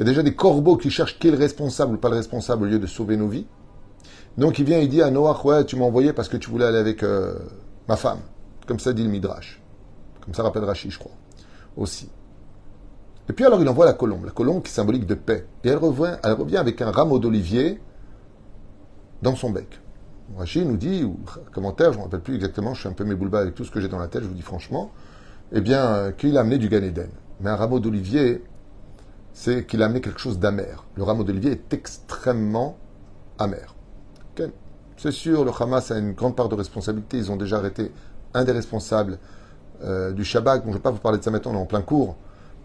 Il 0.00 0.04
y 0.04 0.06
a 0.06 0.12
déjà 0.12 0.22
des 0.22 0.34
corbeaux 0.34 0.78
qui 0.78 0.88
cherchent 0.88 1.18
qui 1.18 1.28
est 1.28 1.30
le 1.30 1.36
responsable 1.36 1.96
ou 1.96 1.98
pas 1.98 2.08
le 2.08 2.16
responsable 2.16 2.62
au 2.62 2.66
lieu 2.66 2.78
de 2.78 2.86
sauver 2.86 3.18
nos 3.18 3.28
vies. 3.28 3.46
Donc 4.38 4.58
il 4.58 4.64
vient, 4.64 4.78
il 4.78 4.88
dit 4.88 5.02
à 5.02 5.10
Noach, 5.10 5.44
ouais, 5.44 5.66
tu 5.66 5.76
m'as 5.76 5.84
envoyé 5.84 6.14
parce 6.14 6.30
que 6.30 6.38
tu 6.38 6.48
voulais 6.48 6.64
aller 6.64 6.78
avec 6.78 7.02
euh, 7.02 7.34
ma 7.86 7.96
femme. 7.96 8.20
Comme 8.66 8.78
ça 8.80 8.94
dit 8.94 9.04
le 9.04 9.10
Midrash. 9.10 9.60
Comme 10.24 10.32
ça 10.32 10.42
rappelle 10.42 10.64
Rashi, 10.64 10.90
je 10.90 10.98
crois. 10.98 11.12
Aussi. 11.76 12.08
Et 13.28 13.34
puis 13.34 13.44
alors 13.44 13.60
il 13.60 13.68
envoie 13.68 13.84
la 13.84 13.92
colombe, 13.92 14.24
la 14.24 14.30
colombe 14.30 14.62
qui 14.62 14.70
est 14.70 14.74
symbolique 14.74 15.04
de 15.04 15.14
paix. 15.14 15.46
Et 15.64 15.68
elle 15.68 15.76
revient, 15.76 16.16
elle 16.24 16.32
revient 16.32 16.56
avec 16.56 16.80
un 16.80 16.90
rameau 16.90 17.18
d'olivier 17.18 17.78
dans 19.20 19.36
son 19.36 19.50
bec. 19.50 19.80
Rashi 20.38 20.64
nous 20.64 20.78
dit, 20.78 21.04
ou 21.04 21.18
commentaire, 21.52 21.92
je 21.92 21.98
ne 21.98 21.98
me 21.98 22.04
rappelle 22.04 22.20
plus 22.20 22.36
exactement, 22.36 22.72
je 22.72 22.80
suis 22.80 22.88
un 22.88 22.92
peu 22.92 23.04
mes 23.04 23.14
boulebas 23.14 23.40
avec 23.40 23.54
tout 23.54 23.64
ce 23.66 23.70
que 23.70 23.82
j'ai 23.82 23.88
dans 23.88 23.98
la 23.98 24.08
tête, 24.08 24.22
je 24.22 24.28
vous 24.28 24.34
dis 24.34 24.40
franchement, 24.40 24.92
eh 25.52 25.60
bien, 25.60 25.84
euh, 25.84 26.10
qu'il 26.12 26.38
a 26.38 26.40
amené 26.40 26.56
du 26.56 26.70
Gan 26.70 26.82
Eden. 26.82 27.10
Mais 27.40 27.50
un 27.50 27.56
rameau 27.56 27.80
d'olivier, 27.80 28.42
c'est 29.40 29.64
qu'il 29.64 29.82
a 29.82 29.86
amené 29.86 30.02
quelque 30.02 30.20
chose 30.20 30.38
d'amer. 30.38 30.84
Le 30.96 31.02
rameau 31.02 31.24
d'olivier 31.24 31.52
est 31.52 31.72
extrêmement 31.72 32.76
amer. 33.38 33.74
C'est 34.98 35.12
sûr, 35.12 35.46
le 35.46 35.50
Hamas 35.58 35.90
a 35.90 35.98
une 35.98 36.12
grande 36.12 36.36
part 36.36 36.50
de 36.50 36.54
responsabilité. 36.54 37.16
Ils 37.16 37.32
ont 37.32 37.36
déjà 37.36 37.56
arrêté 37.56 37.90
un 38.34 38.44
des 38.44 38.52
responsables 38.52 39.18
euh, 39.82 40.12
du 40.12 40.26
Shabbat. 40.26 40.58
Bon, 40.58 40.66
je 40.66 40.68
ne 40.72 40.74
vais 40.74 40.82
pas 40.82 40.90
vous 40.90 40.98
parler 40.98 41.16
de 41.16 41.24
ça 41.24 41.30
maintenant, 41.30 41.52
on 41.52 41.54
est 41.54 41.62
en 41.62 41.64
plein 41.64 41.80
cours. 41.80 42.18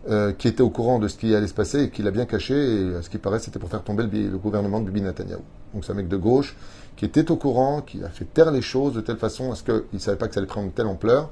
Euh, 0.09 0.33
qui 0.33 0.49
était 0.49 0.61
au 0.61 0.69
courant 0.69 0.99
de 0.99 1.07
ce 1.07 1.15
qui 1.15 1.33
allait 1.33 1.47
se 1.47 1.53
passer 1.53 1.83
et 1.83 1.89
qui 1.89 2.03
l'a 2.03 2.11
bien 2.11 2.25
caché. 2.25 2.53
Et 2.53 2.95
à 2.95 3.01
ce 3.01 3.09
qui 3.09 3.19
paraît, 3.19 3.39
c'était 3.39 3.57
pour 3.57 3.69
faire 3.69 3.81
tomber 3.81 4.03
le, 4.03 4.37
gouvernement 4.37 4.81
de 4.81 4.85
Bibi 4.85 5.01
Netanyahu. 5.01 5.39
Donc 5.73 5.85
c'est 5.85 5.93
un 5.93 5.95
mec 5.95 6.09
de 6.09 6.17
gauche 6.17 6.57
qui 6.97 7.05
était 7.05 7.31
au 7.31 7.37
courant, 7.37 7.81
qui 7.81 8.03
a 8.03 8.09
fait 8.09 8.25
taire 8.25 8.51
les 8.51 8.61
choses 8.61 8.93
de 8.93 9.01
telle 9.01 9.17
façon 9.17 9.53
à 9.53 9.55
ce 9.55 9.63
qu'il 9.63 9.81
ne 9.93 9.99
savait 9.99 10.17
pas 10.17 10.27
que 10.27 10.33
ça 10.33 10.41
allait 10.41 10.47
prendre 10.47 10.73
telle 10.73 10.87
ampleur. 10.87 11.29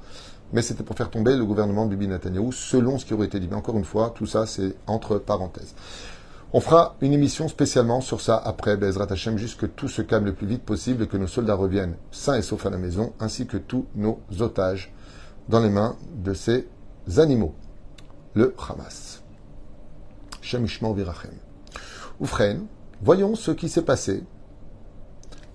Mais 0.53 0.61
c'était 0.61 0.83
pour 0.83 0.95
faire 0.95 1.09
tomber 1.09 1.35
le 1.35 1.45
gouvernement 1.45 1.85
de 1.85 1.95
Bibi 1.95 2.07
Netanyahu, 2.07 2.51
selon 2.51 2.97
ce 2.99 3.05
qui 3.05 3.13
aurait 3.13 3.25
été 3.25 3.39
dit. 3.39 3.47
Mais 3.49 3.55
encore 3.55 3.77
une 3.77 3.83
fois, 3.83 4.13
tout 4.15 4.27
ça, 4.27 4.45
c'est 4.45 4.75
entre 4.87 5.17
parenthèses. 5.17 5.73
On 6.55 6.59
fera 6.59 6.95
une 7.01 7.13
émission 7.13 7.47
spécialement 7.47 7.99
sur 7.99 8.21
ça 8.21 8.37
après 8.37 8.77
Bezrat 8.77 9.07
Hashem, 9.09 9.37
juste 9.37 9.59
que 9.59 9.65
tout 9.65 9.87
se 9.87 10.03
calme 10.03 10.25
le 10.25 10.33
plus 10.33 10.45
vite 10.45 10.61
possible 10.61 11.07
que 11.07 11.17
nos 11.17 11.25
soldats 11.25 11.55
reviennent 11.55 11.95
sains 12.11 12.35
et 12.35 12.43
saufs 12.43 12.63
à 12.67 12.69
la 12.69 12.77
maison, 12.77 13.13
ainsi 13.19 13.47
que 13.47 13.57
tous 13.57 13.87
nos 13.95 14.19
otages 14.39 14.93
dans 15.49 15.59
les 15.59 15.71
mains 15.71 15.97
de 16.15 16.35
ces 16.35 16.67
animaux. 17.17 17.55
Le 18.35 18.53
Hamas. 18.69 19.23
Shemishma 20.41 20.93
Virachem. 20.93 21.33
Oufren, 22.19 22.67
voyons 23.01 23.33
ce 23.33 23.49
qui 23.49 23.67
s'est 23.67 23.81
passé 23.81 24.23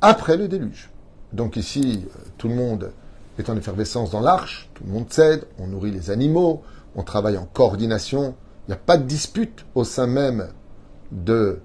après 0.00 0.36
le 0.36 0.48
déluge. 0.48 0.90
donc 1.32 1.56
ici, 1.56 2.06
tout 2.38 2.48
le 2.48 2.54
monde 2.56 2.90
est 3.38 3.50
en 3.50 3.56
effervescence 3.56 4.10
dans 4.10 4.20
l'arche, 4.20 4.68
tout 4.74 4.84
le 4.84 4.92
monde 4.92 5.10
cède, 5.10 5.46
on 5.58 5.66
nourrit 5.66 5.90
les 5.90 6.10
animaux, 6.10 6.62
on 6.94 7.02
travaille 7.02 7.38
en 7.38 7.46
coordination, 7.46 8.34
il 8.66 8.72
n'y 8.72 8.74
a 8.74 8.80
pas 8.80 8.98
de 8.98 9.04
dispute 9.04 9.64
au 9.74 9.84
sein 9.84 10.06
même 10.06 10.48
de 11.12 11.60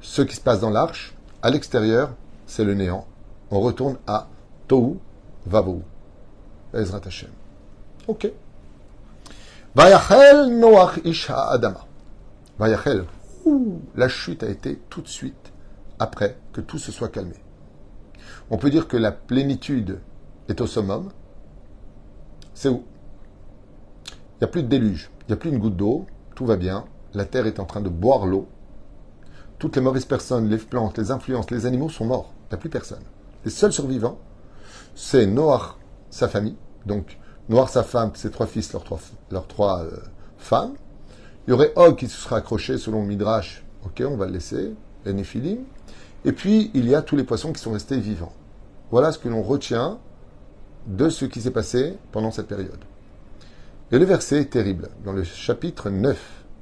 ce 0.00 0.22
qui 0.22 0.36
se 0.36 0.40
passe 0.40 0.60
dans 0.60 0.70
l'arche. 0.70 1.14
À 1.42 1.50
l'extérieur, 1.50 2.10
c'est 2.46 2.64
le 2.64 2.74
néant. 2.74 3.06
On 3.50 3.60
retourne 3.60 3.96
à 4.06 4.28
Tohu 4.68 4.98
Vavou. 5.46 5.82
Ezrat 6.74 7.00
Hashem. 7.06 7.30
Ok. 8.08 8.30
Vayachel 9.74 10.58
Noach 10.58 11.00
Ish 11.04 11.30
Adama. 11.30 11.86
Vayachel. 12.58 13.04
La 13.94 14.08
chute 14.08 14.42
a 14.42 14.48
été 14.48 14.80
tout 14.88 15.02
de 15.02 15.08
suite 15.08 15.52
après 15.98 16.36
que 16.52 16.60
tout 16.60 16.78
se 16.78 16.92
soit 16.92 17.08
calmé. 17.08 17.36
On 18.50 18.58
peut 18.58 18.70
dire 18.70 18.88
que 18.88 18.96
la 18.96 19.12
plénitude 19.12 20.00
est 20.48 20.60
au 20.60 20.66
summum. 20.66 21.10
C'est 22.54 22.68
où? 22.68 22.84
Il 24.06 24.38
n'y 24.42 24.44
a 24.44 24.48
plus 24.48 24.62
de 24.62 24.68
déluge, 24.68 25.10
il 25.22 25.26
n'y 25.28 25.34
a 25.34 25.36
plus 25.36 25.50
une 25.50 25.58
goutte 25.58 25.76
d'eau, 25.76 26.06
tout 26.34 26.46
va 26.46 26.56
bien, 26.56 26.84
la 27.14 27.24
terre 27.24 27.46
est 27.46 27.60
en 27.60 27.64
train 27.64 27.80
de 27.80 27.88
boire 27.88 28.26
l'eau. 28.26 28.48
Toutes 29.58 29.76
les 29.76 29.82
mauvaises 29.82 30.04
personnes, 30.04 30.48
les 30.48 30.58
plantes, 30.58 30.98
les 30.98 31.10
influences, 31.10 31.50
les 31.50 31.66
animaux 31.66 31.88
sont 31.88 32.04
morts. 32.04 32.32
Il 32.46 32.48
n'y 32.50 32.54
a 32.54 32.58
plus 32.58 32.68
personne. 32.68 33.02
Les 33.44 33.50
seuls 33.50 33.72
survivants, 33.72 34.18
c'est 34.94 35.26
Noach, 35.26 35.76
sa 36.10 36.28
famille. 36.28 36.56
Donc, 36.86 37.18
Noach, 37.48 37.70
sa 37.70 37.82
femme, 37.82 38.10
ses 38.14 38.30
trois 38.30 38.46
fils, 38.46 38.72
leurs 38.72 38.84
trois, 38.84 38.98
leurs 39.30 39.46
trois 39.46 39.84
euh, 39.84 39.96
femmes. 40.38 40.74
Il 41.46 41.50
y 41.50 41.52
aurait 41.52 41.72
Og 41.76 41.96
qui 41.96 42.08
se 42.08 42.16
sera 42.16 42.36
accroché 42.36 42.78
selon 42.78 43.02
le 43.02 43.06
Midrash. 43.06 43.64
Ok, 43.84 44.02
on 44.06 44.16
va 44.16 44.26
le 44.26 44.32
laisser. 44.32 44.74
Les 45.04 45.12
Néphilim. 45.12 45.58
Et 46.24 46.32
puis, 46.32 46.70
il 46.74 46.88
y 46.88 46.94
a 46.94 47.02
tous 47.02 47.16
les 47.16 47.24
poissons 47.24 47.52
qui 47.52 47.60
sont 47.60 47.72
restés 47.72 47.98
vivants. 47.98 48.32
Voilà 48.90 49.12
ce 49.12 49.18
que 49.18 49.28
l'on 49.28 49.42
retient 49.42 49.98
de 50.86 51.08
ce 51.08 51.24
qui 51.24 51.40
s'est 51.40 51.50
passé 51.50 51.96
pendant 52.12 52.30
cette 52.30 52.46
période. 52.46 52.78
Et 53.92 53.98
le 53.98 54.04
verset 54.04 54.40
est 54.40 54.50
terrible. 54.50 54.88
Dans 55.04 55.12
le 55.12 55.24
chapitre 55.24 55.90
9, 55.90 56.18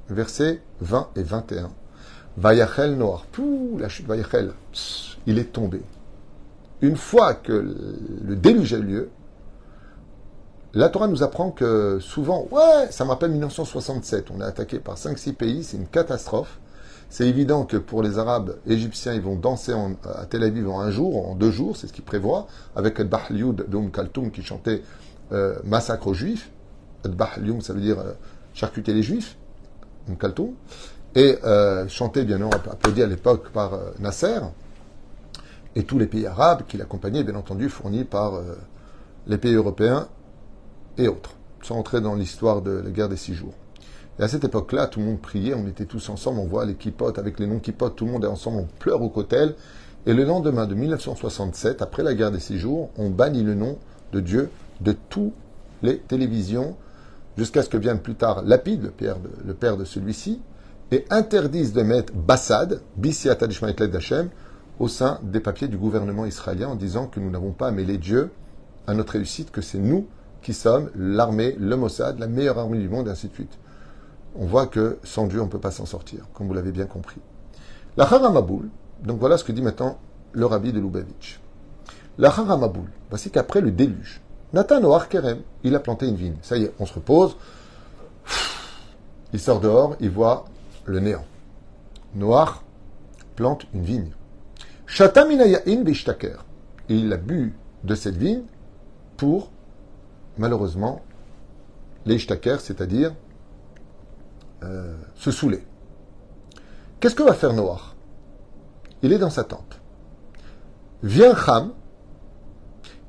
versets 0.09 0.61
20 0.81 1.09
et 1.15 1.23
21. 1.23 1.71
Vayachel 2.37 2.95
Noir. 2.95 3.25
Pouh, 3.31 3.77
la 3.79 3.89
chute 3.89 4.07
Vayachel. 4.07 4.51
Il 5.25 5.39
est 5.39 5.51
tombé. 5.53 5.81
Une 6.81 6.97
fois 6.97 7.33
que 7.33 7.53
le 7.53 8.35
déluge 8.35 8.73
a 8.73 8.77
eu 8.77 8.83
lieu, 8.83 9.09
la 10.73 10.89
Torah 10.89 11.07
nous 11.07 11.21
apprend 11.21 11.51
que 11.51 11.99
souvent, 12.01 12.47
ouais, 12.51 12.87
ça 12.89 13.05
me 13.05 13.09
rappelle 13.09 13.31
1967, 13.31 14.31
on 14.31 14.41
est 14.41 14.43
attaqué 14.43 14.79
par 14.79 14.97
5-6 14.97 15.33
pays, 15.33 15.63
c'est 15.63 15.77
une 15.77 15.87
catastrophe. 15.87 16.59
C'est 17.09 17.27
évident 17.27 17.65
que 17.65 17.77
pour 17.77 18.01
les 18.01 18.17
Arabes 18.17 18.55
égyptiens, 18.65 19.13
ils 19.13 19.21
vont 19.21 19.35
danser 19.35 19.73
à 20.03 20.25
Tel 20.25 20.43
Aviv 20.43 20.69
en 20.69 20.79
un 20.79 20.89
jour, 20.89 21.29
en 21.29 21.35
deux 21.35 21.51
jours, 21.51 21.77
c'est 21.77 21.87
ce 21.87 21.93
qu'ils 21.93 22.03
prévoient, 22.03 22.47
avec 22.75 22.99
Edbah 22.99 23.21
Lioud 23.29 23.65
d'Oum 23.67 23.91
Kaltoum 23.91 24.31
qui 24.31 24.41
chantait 24.41 24.81
euh, 25.31 25.59
Massacre 25.63 26.07
aux 26.07 26.13
Juifs. 26.13 26.49
Edbah 27.05 27.31
Lioud, 27.37 27.61
ça 27.61 27.73
veut 27.73 27.81
dire 27.81 27.99
euh, 27.99 28.13
charcuter 28.53 28.93
les 28.93 29.03
Juifs, 29.03 29.37
Oum 30.09 30.17
Kaltoum. 30.17 30.53
Et 31.15 31.37
euh, 31.43 31.85
bien 32.25 32.41
entendu, 32.41 32.69
applaudi 32.71 33.03
à 33.03 33.07
l'époque 33.07 33.51
par 33.51 33.73
euh, 33.73 33.91
Nasser. 33.99 34.39
Et 35.75 35.83
tous 35.83 35.99
les 35.99 36.07
pays 36.07 36.25
arabes 36.25 36.63
qui 36.67 36.77
l'accompagnaient, 36.77 37.23
bien 37.23 37.35
entendu, 37.35 37.69
fournis 37.69 38.03
par 38.03 38.39
les 39.25 39.39
pays 39.39 39.55
européens 39.55 40.07
et 40.99 41.07
autres, 41.07 41.31
sans 41.63 41.77
entrer 41.77 41.99
dans 41.99 42.13
l'histoire 42.13 42.61
de 42.61 42.71
la 42.71 42.91
guerre 42.91 43.09
des 43.09 43.17
six 43.17 43.33
jours. 43.33 43.55
Et 44.19 44.23
à 44.23 44.27
cette 44.27 44.43
époque-là, 44.43 44.87
tout 44.87 44.99
le 44.99 45.07
monde 45.07 45.21
priait, 45.21 45.55
on 45.55 45.67
était 45.67 45.85
tous 45.85 46.09
ensemble, 46.09 46.39
on 46.39 46.45
voit 46.45 46.65
les 46.65 46.75
kipotes 46.75 47.17
avec 47.17 47.39
les 47.39 47.47
non-kipotes, 47.47 47.95
tout 47.95 48.05
le 48.05 48.11
monde 48.11 48.23
est 48.23 48.27
ensemble, 48.27 48.57
on 48.59 48.67
pleure 48.79 49.01
au 49.01 49.09
cotel. 49.09 49.55
Et 50.05 50.13
le 50.13 50.23
lendemain 50.23 50.67
de 50.67 50.75
1967, 50.75 51.81
après 51.81 52.03
la 52.03 52.13
guerre 52.13 52.31
des 52.31 52.39
six 52.39 52.59
jours, 52.59 52.91
on 52.97 53.09
bannit 53.09 53.43
le 53.43 53.55
nom 53.55 53.77
de 54.11 54.19
Dieu 54.19 54.49
de 54.81 54.93
toutes 55.09 55.33
les 55.81 55.97
télévisions, 55.97 56.75
jusqu'à 57.37 57.63
ce 57.63 57.69
que 57.69 57.77
vienne 57.77 57.99
plus 57.99 58.15
tard 58.15 58.43
Lapide, 58.43 58.91
le 59.45 59.53
père 59.53 59.77
de, 59.77 59.85
celui-ci, 59.85 60.41
et 60.91 61.05
interdisent 61.09 61.73
de 61.73 61.81
mettre 61.81 62.13
Bassad, 62.13 62.81
Bissiat 62.97 63.35
d'Hachem, 63.35 64.29
au 64.79 64.87
sein 64.87 65.19
des 65.23 65.39
papiers 65.39 65.67
du 65.67 65.77
gouvernement 65.77 66.25
israélien 66.25 66.69
en 66.69 66.75
disant 66.75 67.07
que 67.07 67.19
nous 67.19 67.29
n'avons 67.29 67.51
pas 67.51 67.67
à 67.67 67.71
mêler 67.71 67.97
Dieu 67.97 68.29
à 68.85 68.93
notre 68.93 69.13
réussite, 69.13 69.51
que 69.51 69.61
c'est 69.61 69.79
nous 69.79 70.07
qui 70.41 70.53
sommes 70.53 70.89
l'armée, 70.95 71.55
le 71.57 71.75
Mossad, 71.77 72.19
la 72.19 72.27
meilleure 72.27 72.59
armée 72.59 72.79
du 72.79 72.89
monde, 72.89 73.07
et 73.07 73.11
ainsi 73.11 73.29
de 73.29 73.33
suite 73.33 73.57
on 74.35 74.45
voit 74.45 74.67
que 74.67 74.99
sans 75.03 75.27
Dieu, 75.27 75.41
on 75.41 75.45
ne 75.45 75.49
peut 75.49 75.59
pas 75.59 75.71
s'en 75.71 75.85
sortir, 75.85 76.25
comme 76.33 76.47
vous 76.47 76.53
l'avez 76.53 76.71
bien 76.71 76.85
compris. 76.85 77.21
La 77.97 78.05
Haramaboul, 78.05 78.69
donc 79.03 79.19
voilà 79.19 79.37
ce 79.37 79.43
que 79.43 79.51
dit 79.51 79.61
maintenant 79.61 79.97
le 80.31 80.45
rabbi 80.45 80.71
de 80.71 80.79
Lubavitch. 80.79 81.39
La 82.17 82.29
Haramaboul, 82.29 82.89
voici 83.09 83.29
qu'après 83.29 83.61
le 83.61 83.71
déluge, 83.71 84.21
Nathan 84.53 84.81
Noach 84.81 85.09
Kerem, 85.09 85.39
il 85.63 85.75
a 85.75 85.79
planté 85.79 86.07
une 86.07 86.15
vigne. 86.15 86.35
Ça 86.43 86.57
y 86.57 86.63
est, 86.63 86.73
on 86.79 86.85
se 86.85 86.93
repose. 86.93 87.35
Il 89.33 89.39
sort 89.39 89.59
dehors, 89.59 89.95
il 89.99 90.11
voit 90.11 90.45
le 90.85 90.99
néant. 90.99 91.25
Noir 92.13 92.63
plante 93.35 93.65
une 93.73 93.83
vigne. 93.83 94.11
Shataminayain 94.85 95.81
bishtaker. 95.81 96.37
Il 96.87 97.11
a 97.11 97.17
bu 97.17 97.55
de 97.83 97.95
cette 97.95 98.15
vigne 98.15 98.43
pour, 99.17 99.49
malheureusement, 100.37 101.01
les 102.05 102.19
c'est-à-dire 102.19 103.13
euh, 104.63 104.95
se 105.15 105.31
saouler. 105.31 105.63
Qu'est-ce 106.99 107.15
que 107.15 107.23
va 107.23 107.33
faire 107.33 107.53
Noah? 107.53 107.81
Il 109.01 109.11
est 109.11 109.17
dans 109.19 109.29
sa 109.29 109.43
tente. 109.43 109.81
Vient 111.03 111.35
Ham, 111.47 111.73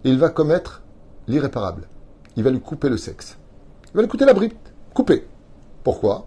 il 0.02 0.18
va 0.18 0.30
commettre 0.30 0.82
l'irréparable. 1.28 1.88
Il 2.37 2.42
va 2.42 2.50
lui 2.50 2.61
couper 2.61 2.88
le 2.88 2.96
sexe. 2.96 3.38
Il 3.87 3.96
va 3.96 4.02
lui 4.02 4.08
couper 4.08 4.25
la 4.25 4.34
bride. 4.34 4.52
Couper. 4.92 5.26
Pourquoi? 5.84 6.26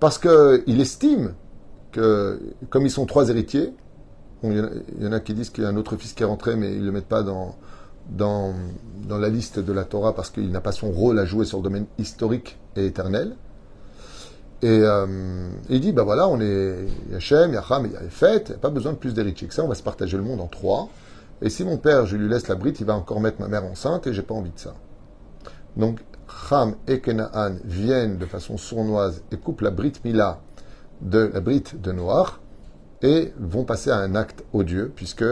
Parce 0.00 0.18
qu'il 0.18 0.80
estime 0.80 1.34
que, 1.92 2.40
comme 2.68 2.84
ils 2.84 2.90
sont 2.90 3.06
trois 3.06 3.28
héritiers, 3.28 3.72
il 4.42 4.80
y 5.00 5.06
en 5.06 5.12
a 5.12 5.20
qui 5.20 5.34
disent 5.34 5.50
qu'il 5.50 5.64
y 5.64 5.66
a 5.66 5.70
un 5.70 5.76
autre 5.76 5.96
fils 5.96 6.12
qui 6.12 6.22
est 6.22 6.26
rentré, 6.26 6.56
mais 6.56 6.72
ils 6.72 6.80
ne 6.80 6.86
le 6.86 6.92
mettent 6.92 7.06
pas 7.06 7.22
dans 7.22 7.54
la 9.08 9.28
liste 9.28 9.58
de 9.60 9.72
la 9.72 9.84
Torah 9.84 10.14
parce 10.14 10.30
qu'il 10.30 10.50
n'a 10.50 10.60
pas 10.60 10.72
son 10.72 10.90
rôle 10.90 11.18
à 11.18 11.24
jouer 11.24 11.44
sur 11.44 11.58
le 11.58 11.64
domaine 11.64 11.86
historique 11.98 12.58
et 12.74 12.86
éternel. 12.86 13.36
Et 14.62 14.80
euh, 14.82 15.48
il 15.68 15.80
dit, 15.80 15.92
ben 15.92 16.02
voilà, 16.02 16.28
on 16.28 16.40
est 16.40 16.86
Hachem, 17.14 17.52
Yacham, 17.52 17.86
il 17.86 17.92
y 17.92 17.96
a 17.96 18.00
les 18.00 18.08
fêtes, 18.08 18.48
il 18.48 18.52
n'y 18.52 18.56
a 18.56 18.60
pas 18.60 18.70
besoin 18.70 18.92
de 18.92 18.96
plus 18.96 19.12
d'héritiers 19.12 19.48
que 19.48 19.54
ça, 19.54 19.62
on 19.62 19.68
va 19.68 19.74
se 19.74 19.82
partager 19.82 20.16
le 20.16 20.22
monde 20.22 20.40
en 20.40 20.46
trois. 20.46 20.88
Et 21.42 21.50
si 21.50 21.64
mon 21.64 21.76
père, 21.76 22.06
je 22.06 22.16
lui 22.16 22.28
laisse 22.28 22.48
la 22.48 22.54
brite, 22.54 22.80
il 22.80 22.86
va 22.86 22.94
encore 22.94 23.20
mettre 23.20 23.40
ma 23.40 23.48
mère 23.48 23.64
enceinte 23.64 24.06
et 24.06 24.14
j'ai 24.14 24.22
pas 24.22 24.34
envie 24.34 24.50
de 24.50 24.58
ça. 24.58 24.74
Donc, 25.76 26.00
Ham 26.50 26.74
et 26.88 27.00
Kenaan 27.00 27.58
viennent 27.64 28.16
de 28.16 28.24
façon 28.24 28.56
sournoise 28.56 29.22
et 29.30 29.36
coupent 29.36 29.60
la 29.60 29.70
brite 29.70 30.04
Mila 30.04 30.40
de 31.02 31.30
la 31.32 31.40
brite 31.40 31.80
de 31.80 31.92
Noach 31.92 32.40
et 33.02 33.34
vont 33.38 33.64
passer 33.64 33.90
à 33.90 33.98
un 33.98 34.14
acte 34.14 34.42
odieux, 34.54 34.90
puisque, 34.94 35.24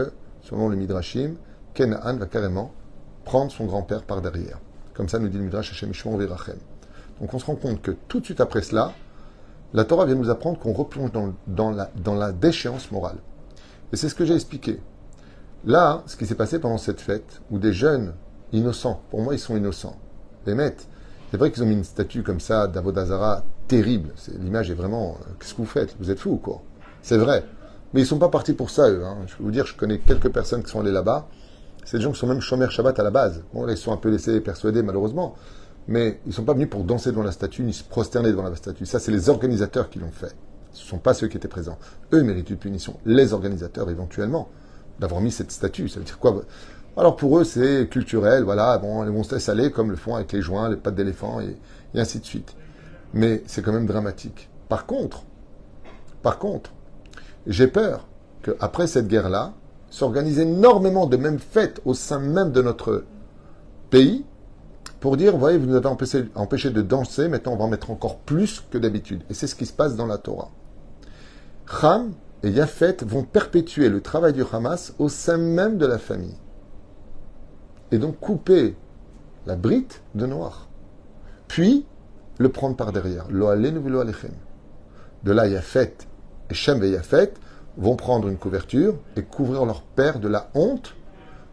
selon 0.43 0.69
le 0.69 0.75
Midrashim, 0.75 1.35
Kenaan 1.73 2.17
va 2.17 2.27
carrément 2.27 2.73
prendre 3.23 3.51
son 3.51 3.65
grand-père 3.65 4.03
par 4.03 4.21
derrière. 4.21 4.59
Comme 4.93 5.09
ça 5.09 5.17
nous 5.17 5.27
dit 5.27 5.37
le 5.37 5.43
Midrash 5.45 5.71
Hashem 5.71 5.89
Ishmon 5.89 6.15
Virachem. 6.17 6.57
Donc 7.19 7.33
on 7.33 7.39
se 7.39 7.45
rend 7.45 7.55
compte 7.55 7.81
que 7.81 7.91
tout 8.07 8.19
de 8.19 8.25
suite 8.25 8.39
après 8.39 8.61
cela, 8.61 8.93
la 9.75 9.83
Torah 9.83 10.05
vient 10.05 10.15
nous 10.15 10.29
apprendre 10.29 10.57
qu'on 10.57 10.71
replonge 10.71 11.11
dans, 11.47 11.71
la, 12.15 12.31
déchéance 12.31 12.91
morale. 12.91 13.17
Et 13.91 13.97
c'est 13.97 14.07
ce 14.07 14.15
que 14.15 14.23
j'ai 14.23 14.33
expliqué. 14.33 14.79
Là, 15.65 16.01
ce 16.05 16.15
qui 16.15 16.25
s'est 16.25 16.35
passé 16.35 16.59
pendant 16.59 16.77
cette 16.77 17.01
fête, 17.01 17.41
où 17.51 17.59
des 17.59 17.73
jeunes 17.73 18.13
innocents, 18.53 19.01
pour 19.11 19.21
moi 19.21 19.33
ils 19.33 19.39
sont 19.39 19.57
innocents, 19.57 19.97
les 20.45 20.55
mettent. 20.55 20.87
C'est 21.29 21.37
vrai 21.37 21.51
qu'ils 21.51 21.61
ont 21.63 21.65
mis 21.65 21.73
une 21.73 21.83
statue 21.83 22.23
comme 22.23 22.39
ça 22.39 22.67
d'Avodazara 22.67 23.43
terrible. 23.67 24.13
L'image 24.39 24.71
est 24.71 24.75
vraiment. 24.75 25.17
Euh, 25.19 25.33
qu'est-ce 25.39 25.53
que 25.53 25.57
vous 25.57 25.65
faites? 25.65 25.97
Vous 25.99 26.09
êtes 26.09 26.19
fous 26.19 26.31
ou 26.31 26.37
quoi? 26.37 26.61
C'est 27.01 27.17
vrai. 27.17 27.43
Mais 27.93 27.99
ils 27.99 28.03
ne 28.03 28.07
sont 28.07 28.19
pas 28.19 28.29
partis 28.29 28.53
pour 28.53 28.69
ça, 28.69 28.89
eux. 28.89 29.03
Hein. 29.03 29.17
Je 29.27 29.35
peux 29.35 29.43
vous 29.43 29.51
dire, 29.51 29.65
je 29.65 29.75
connais 29.75 29.99
quelques 29.99 30.29
personnes 30.29 30.63
qui 30.63 30.69
sont 30.69 30.79
allées 30.79 30.91
là-bas. 30.91 31.27
C'est 31.83 31.97
des 31.97 32.03
gens 32.03 32.13
qui 32.13 32.19
sont 32.19 32.27
même 32.27 32.39
Shomer 32.39 32.69
Shabbat 32.69 32.97
à 32.97 33.03
la 33.03 33.11
base. 33.11 33.43
Bon, 33.53 33.67
ils 33.67 33.75
sont 33.75 33.91
un 33.91 33.97
peu 33.97 34.09
laissés 34.09 34.39
persuader, 34.39 34.83
malheureusement 34.83 35.35
mais 35.87 36.19
ils 36.25 36.29
ne 36.29 36.33
sont 36.33 36.43
pas 36.43 36.53
venus 36.53 36.69
pour 36.69 36.83
danser 36.83 37.11
devant 37.11 37.23
la 37.23 37.31
statue 37.31 37.63
ni 37.63 37.73
se 37.73 37.83
prosterner 37.83 38.31
devant 38.31 38.43
la 38.43 38.55
statue. 38.55 38.85
Ça, 38.85 38.99
c'est 38.99 39.11
les 39.11 39.29
organisateurs 39.29 39.89
qui 39.89 39.99
l'ont 39.99 40.11
fait. 40.11 40.35
Ce 40.71 40.83
ne 40.83 40.89
sont 40.89 40.97
pas 40.97 41.13
ceux 41.13 41.27
qui 41.27 41.37
étaient 41.37 41.47
présents. 41.47 41.77
Eux 42.13 42.23
méritent 42.23 42.49
une 42.49 42.57
punition. 42.57 42.97
Les 43.05 43.33
organisateurs, 43.33 43.89
éventuellement, 43.89 44.49
d'avoir 44.99 45.21
mis 45.21 45.31
cette 45.31 45.51
statue. 45.51 45.87
Ça 45.87 45.99
veut 45.99 46.05
dire 46.05 46.19
quoi? 46.19 46.41
Alors 46.97 47.15
pour 47.15 47.37
eux, 47.39 47.43
c'est 47.43 47.87
culturel. 47.89 48.43
Voilà, 48.43 48.77
bon, 48.77 49.03
les 49.03 49.11
vont 49.11 49.23
se 49.23 49.35
laisser 49.35 49.51
aller 49.51 49.71
comme 49.71 49.91
le 49.91 49.97
font 49.97 50.15
avec 50.15 50.31
les 50.31 50.41
joints, 50.41 50.69
les 50.69 50.77
pattes 50.77 50.95
d'éléphant 50.95 51.39
et, 51.39 51.57
et 51.93 51.99
ainsi 51.99 52.19
de 52.19 52.25
suite. 52.25 52.55
Mais 53.13 53.43
c'est 53.45 53.61
quand 53.61 53.73
même 53.73 53.85
dramatique. 53.85 54.49
Par 54.69 54.85
contre, 54.85 55.23
par 56.21 56.39
contre, 56.39 56.71
j'ai 57.47 57.67
peur 57.67 58.07
qu'après 58.41 58.87
cette 58.87 59.07
guerre-là, 59.07 59.53
s'organisent 59.89 60.39
énormément 60.39 61.07
de 61.07 61.15
mêmes 61.15 61.39
fêtes 61.39 61.81
au 61.85 61.93
sein 61.93 62.19
même 62.19 62.51
de 62.51 62.61
notre 62.61 63.05
pays 63.89 64.25
pour 65.05 65.17
dire, 65.17 65.33
vous 65.33 65.39
voyez, 65.39 65.59
vous 65.59 65.67
nous 65.67 65.75
avez 65.75 65.85
empêché, 65.85 66.71
de 66.71 66.81
danser, 66.81 67.27
maintenant 67.27 67.53
on 67.53 67.57
va 67.57 67.65
en 67.65 67.67
mettre 67.67 67.91
encore 67.91 68.17
plus 68.17 68.63
que 68.71 68.79
d'habitude. 68.79 69.21
Et 69.29 69.35
c'est 69.35 69.45
ce 69.45 69.53
qui 69.53 69.67
se 69.67 69.71
passe 69.71 69.95
dans 69.95 70.07
la 70.07 70.17
Torah. 70.17 70.49
Ham 71.83 72.13
et 72.41 72.49
Yafet 72.49 72.97
vont 73.05 73.21
perpétuer 73.21 73.89
le 73.89 74.01
travail 74.01 74.33
du 74.33 74.41
Hamas 74.51 74.95
au 74.97 75.07
sein 75.07 75.37
même 75.37 75.77
de 75.77 75.85
la 75.85 75.99
famille. 75.99 76.33
et 77.91 77.99
donc 77.99 78.19
couper 78.19 78.75
la 79.45 79.55
brite 79.55 80.01
de 80.15 80.25
noir. 80.25 80.69
Puis, 81.47 81.85
le 82.39 82.49
prendre 82.49 82.75
par 82.75 82.91
derrière. 82.91 83.27
De 83.27 85.31
là, 85.31 85.47
Yafet 85.47 85.93
et 86.49 86.55
Shem 86.55 86.81
et 86.81 86.89
Yafet 86.89 87.31
vont 87.77 87.95
prendre 87.95 88.27
une 88.27 88.37
couverture 88.37 88.95
et 89.17 89.21
couvrir 89.21 89.65
leur 89.65 89.83
père 89.83 90.19
de 90.19 90.29
la 90.29 90.49
honte 90.55 90.95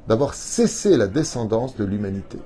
d'avoir 0.09 0.32
cessé 0.32 0.97
la 0.97 1.06
descendance 1.06 1.76
de 1.76 1.85
l'humanité. 1.85 2.38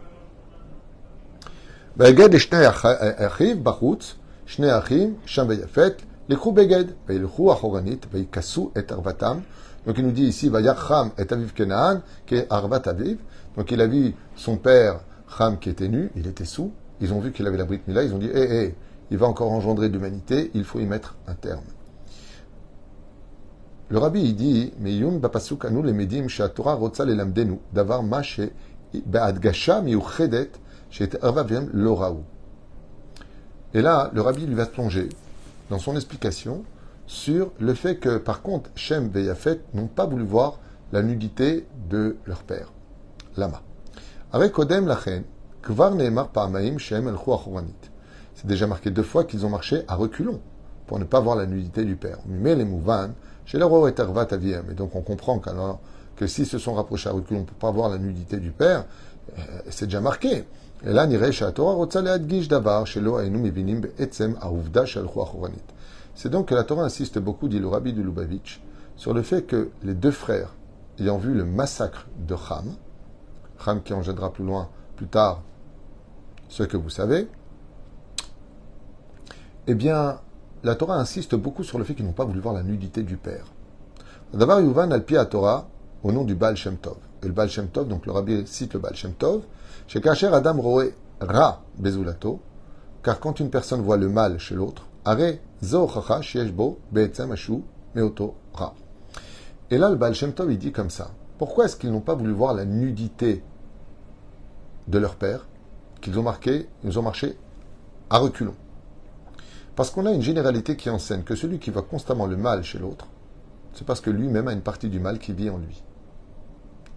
Beged 1.97 2.35
et 2.35 2.39
Shne 2.39 2.57
Achiv, 2.57 3.63
Bachutz, 3.63 4.19
Shne 4.45 4.67
Achim, 4.67 5.15
Sham 5.25 5.49
Vayafet, 5.49 5.97
Lekhou 6.29 6.53
Beged, 6.53 6.95
Vayilchou 7.09 7.51
Achoranit, 7.51 8.01
Vayikasu 8.13 8.69
et 8.77 8.85
Arvatam. 8.93 9.41
Donc 9.87 9.97
il 9.97 10.05
nous 10.05 10.13
dit 10.13 10.25
ici, 10.25 10.51
Vayacham 10.51 11.13
et 11.17 11.33
Aviv 11.33 11.55
Kenaan, 11.55 12.03
qui 12.27 12.35
est 12.35 12.47
Arvat 12.51 12.83
Aviv. 12.85 13.17
Donc 13.57 13.71
il 13.71 13.81
a 13.81 13.87
vu 13.87 14.15
son 14.35 14.59
père, 14.59 15.01
Ham, 15.39 15.59
qui 15.59 15.71
était 15.71 15.89
nu, 15.89 16.11
il 16.17 16.27
était 16.27 16.45
sous. 16.45 16.71
Ils 17.01 17.15
ont 17.15 17.21
vu 17.21 17.33
qu'il 17.33 17.47
avait 17.47 17.57
la 17.57 17.65
brite 17.65 17.89
Mila, 17.89 18.03
ils 18.03 18.13
ont 18.13 18.19
dit, 18.19 18.27
hé, 18.27 18.37
hey, 18.37 18.45
hé, 18.45 18.65
hey, 18.65 18.75
il 19.11 19.17
va 19.17 19.27
encore 19.27 19.51
engendrer 19.51 19.89
de 19.89 19.95
l'humanité, 19.95 20.51
il 20.53 20.65
faut 20.65 20.81
y 20.81 20.85
mettre 20.85 21.17
un 21.27 21.35
terme. 21.35 21.65
Le 23.89 23.97
rabbi, 23.97 24.21
il 24.21 24.37
dit, 24.37 24.75
mais 24.81 24.95
Yun 24.95 25.13
Bapasuk 25.13 25.65
Anu 25.65 25.83
les 25.83 25.95
Medim, 25.95 26.29
Shatora 26.29 26.75
Rotsa 26.75 27.07
les 27.07 27.15
Lamdenu, 27.15 27.59
Davar 27.73 28.03
Mache, 28.03 28.43
Baadgasha 29.07 29.81
Miuchedet, 29.81 30.51
chez 30.91 31.09
loraou. 31.73 32.25
Et 33.75 33.83
là, 33.83 34.11
le 34.15 34.21
rabbi 34.21 34.47
lui 34.47 34.55
va 34.55 34.67
plonger 34.67 35.09
dans 35.71 35.79
son 35.79 35.97
explication 35.97 36.65
sur 37.07 37.53
le 37.59 37.75
fait 37.75 37.97
que, 37.97 38.19
par 38.19 38.43
contre, 38.43 38.71
Shem 38.75 39.11
et 39.15 39.23
Yafet 39.23 39.61
n'ont 39.75 39.87
pas 39.87 40.07
voulu 40.07 40.25
voir 40.25 40.59
la 40.93 41.03
nudité 41.03 41.67
de 41.89 42.17
leur 42.27 42.43
père, 42.43 42.73
Lama. 43.37 43.63
Avec 44.33 44.59
Odem 44.59 44.87
Lachen, 44.87 45.25
Kvar 45.63 45.95
Nehemar 45.95 46.29
Pa'amaim 46.29 46.79
Shem 46.79 47.09
El 47.09 47.17
C'est 48.35 48.47
déjà 48.47 48.67
marqué 48.67 48.91
deux 48.91 49.03
fois 49.03 49.25
qu'ils 49.25 49.45
ont 49.47 49.51
marché 49.51 49.83
à 49.89 49.95
reculons 49.95 50.41
pour 50.87 50.99
ne 50.99 51.05
pas 51.05 51.21
voir 51.21 51.37
la 51.37 51.47
nudité 51.47 51.85
du 51.85 51.97
père. 51.97 52.19
Les 52.29 52.65
Mouvan, 52.65 53.11
chez 53.45 53.59
le. 53.59 54.71
Et 54.71 54.75
donc 54.75 54.95
on 54.95 55.03
comprend 55.03 55.41
que 56.17 56.27
s'ils 56.27 56.47
se 56.47 56.59
sont 56.59 56.75
rapprochés 56.75 57.09
à 57.09 57.13
reculons 57.13 57.45
pour 57.45 57.57
ne 57.57 57.61
pas 57.61 57.71
voir 57.71 57.89
la 57.91 57.99
nudité 57.99 58.39
du 58.39 58.51
père, 58.51 58.85
euh, 59.39 59.43
c'est 59.71 59.87
déjà 59.87 60.01
marqué. 60.01 60.45
C'est 60.87 60.93
donc 66.31 66.49
que 66.49 66.55
la 66.55 66.63
Torah 66.63 66.85
insiste 66.85 67.19
beaucoup, 67.19 67.49
dit 67.49 67.59
le 67.59 67.67
rabbi 67.67 67.93
de 67.93 68.01
Lubavitch, 68.01 68.63
sur 68.95 69.13
le 69.13 69.23
fait 69.23 69.43
que 69.43 69.71
les 69.83 69.95
deux 69.95 70.13
frères, 70.13 70.55
ayant 71.01 71.19
vu 71.19 71.35
le 71.35 71.45
massacre 71.45 72.07
de 72.29 72.35
Ham, 72.35 72.73
Ham 73.67 73.83
qui 73.83 73.95
engendra 73.95 74.33
plus 74.33 74.45
loin, 74.45 74.69
plus 74.95 75.09
tard, 75.09 75.43
ce 76.49 76.63
que 76.63 76.77
vous 76.77 76.91
savez, 76.91 77.27
eh 79.67 79.75
bien, 79.75 80.21
la 80.63 80.77
Torah 80.77 81.01
insiste 81.01 81.35
beaucoup 81.35 81.65
sur 81.65 81.79
le 81.79 81.85
fait 81.85 81.97
qu'ils 81.97 82.07
n'ont 82.07 82.13
pas 82.13 82.25
voulu 82.25 82.39
voir 82.39 82.55
la 82.55 82.63
nudité 82.63 83.03
du 83.03 83.17
père. 83.17 83.47
D'abord, 84.33 84.61
Yuvan 84.61 84.93
al 84.93 85.05
Torah 85.05 85.67
au 86.05 86.13
nom 86.13 86.23
du 86.23 86.37
Baal 86.37 86.57
Shem 86.57 86.77
Tov. 86.77 86.99
Et 87.25 87.27
le 87.27 87.33
Baal 87.33 87.49
Shem 87.49 87.67
Tov, 87.67 87.89
donc 87.89 88.07
le 88.07 88.13
rabbi 88.13 88.47
cite 88.47 88.75
le 88.75 88.79
Baal 88.79 88.95
Shem 88.95 89.15
Tov, 89.15 89.43
chez 89.87 90.01
Kacher 90.01 90.35
Adam 90.35 90.61
Roé 90.61 90.95
Ra 91.21 91.63
Bezulato, 91.79 92.41
car 93.03 93.21
quand 93.21 93.39
une 93.41 93.51
personne 93.51 93.83
voit 93.83 93.97
le 93.97 94.09
mal 94.09 94.39
chez 94.39 94.55
l'autre, 94.55 94.87
Are 95.05 95.17
Zochacha 95.63 96.21
Shieshbo 96.23 96.81
Be'etzem 96.91 97.31
Ashu 97.33 97.63
Meoto 97.95 98.35
Ra. 98.53 98.75
Et 99.71 99.79
là, 99.79 99.89
le 99.91 99.97
Baal 99.97 100.15
Shem 100.15 100.33
Tov, 100.33 100.53
il 100.53 100.59
dit 100.59 100.73
comme 100.73 100.91
ça. 100.91 101.11
Pourquoi 101.39 101.67
est-ce 101.67 101.77
qu'ils 101.77 101.93
n'ont 101.93 102.01
pas 102.01 102.15
voulu 102.15 102.33
voir 102.33 102.55
la 102.55 102.65
nudité 102.65 103.43
de 104.89 104.99
leur 104.99 105.17
père, 105.17 105.47
qu'ils 106.01 106.19
ont 106.19 106.23
marqué, 106.23 106.69
ils 106.85 106.99
ont 106.99 107.03
marché 107.03 107.37
à 108.11 108.19
reculons? 108.19 108.55
Parce 109.75 109.91
qu'on 109.91 110.07
a 110.07 110.13
une 110.13 110.23
généralité 110.23 110.77
qui 110.77 110.89
enseigne 110.89 111.23
que 111.23 111.37
celui 111.37 111.59
qui 111.59 111.71
voit 111.71 111.83
constamment 111.83 112.27
le 112.27 112.37
mal 112.37 112.65
chez 112.65 112.79
l'autre, 112.79 113.07
c'est 113.75 113.87
parce 113.87 114.01
que 114.01 114.11
lui-même 114.11 114.49
a 114.49 114.53
une 114.53 114.63
partie 114.63 114.89
du 114.89 114.99
mal 114.99 115.19
qui 115.19 115.33
vit 115.33 115.51
en 115.51 115.59
lui. 115.59 115.83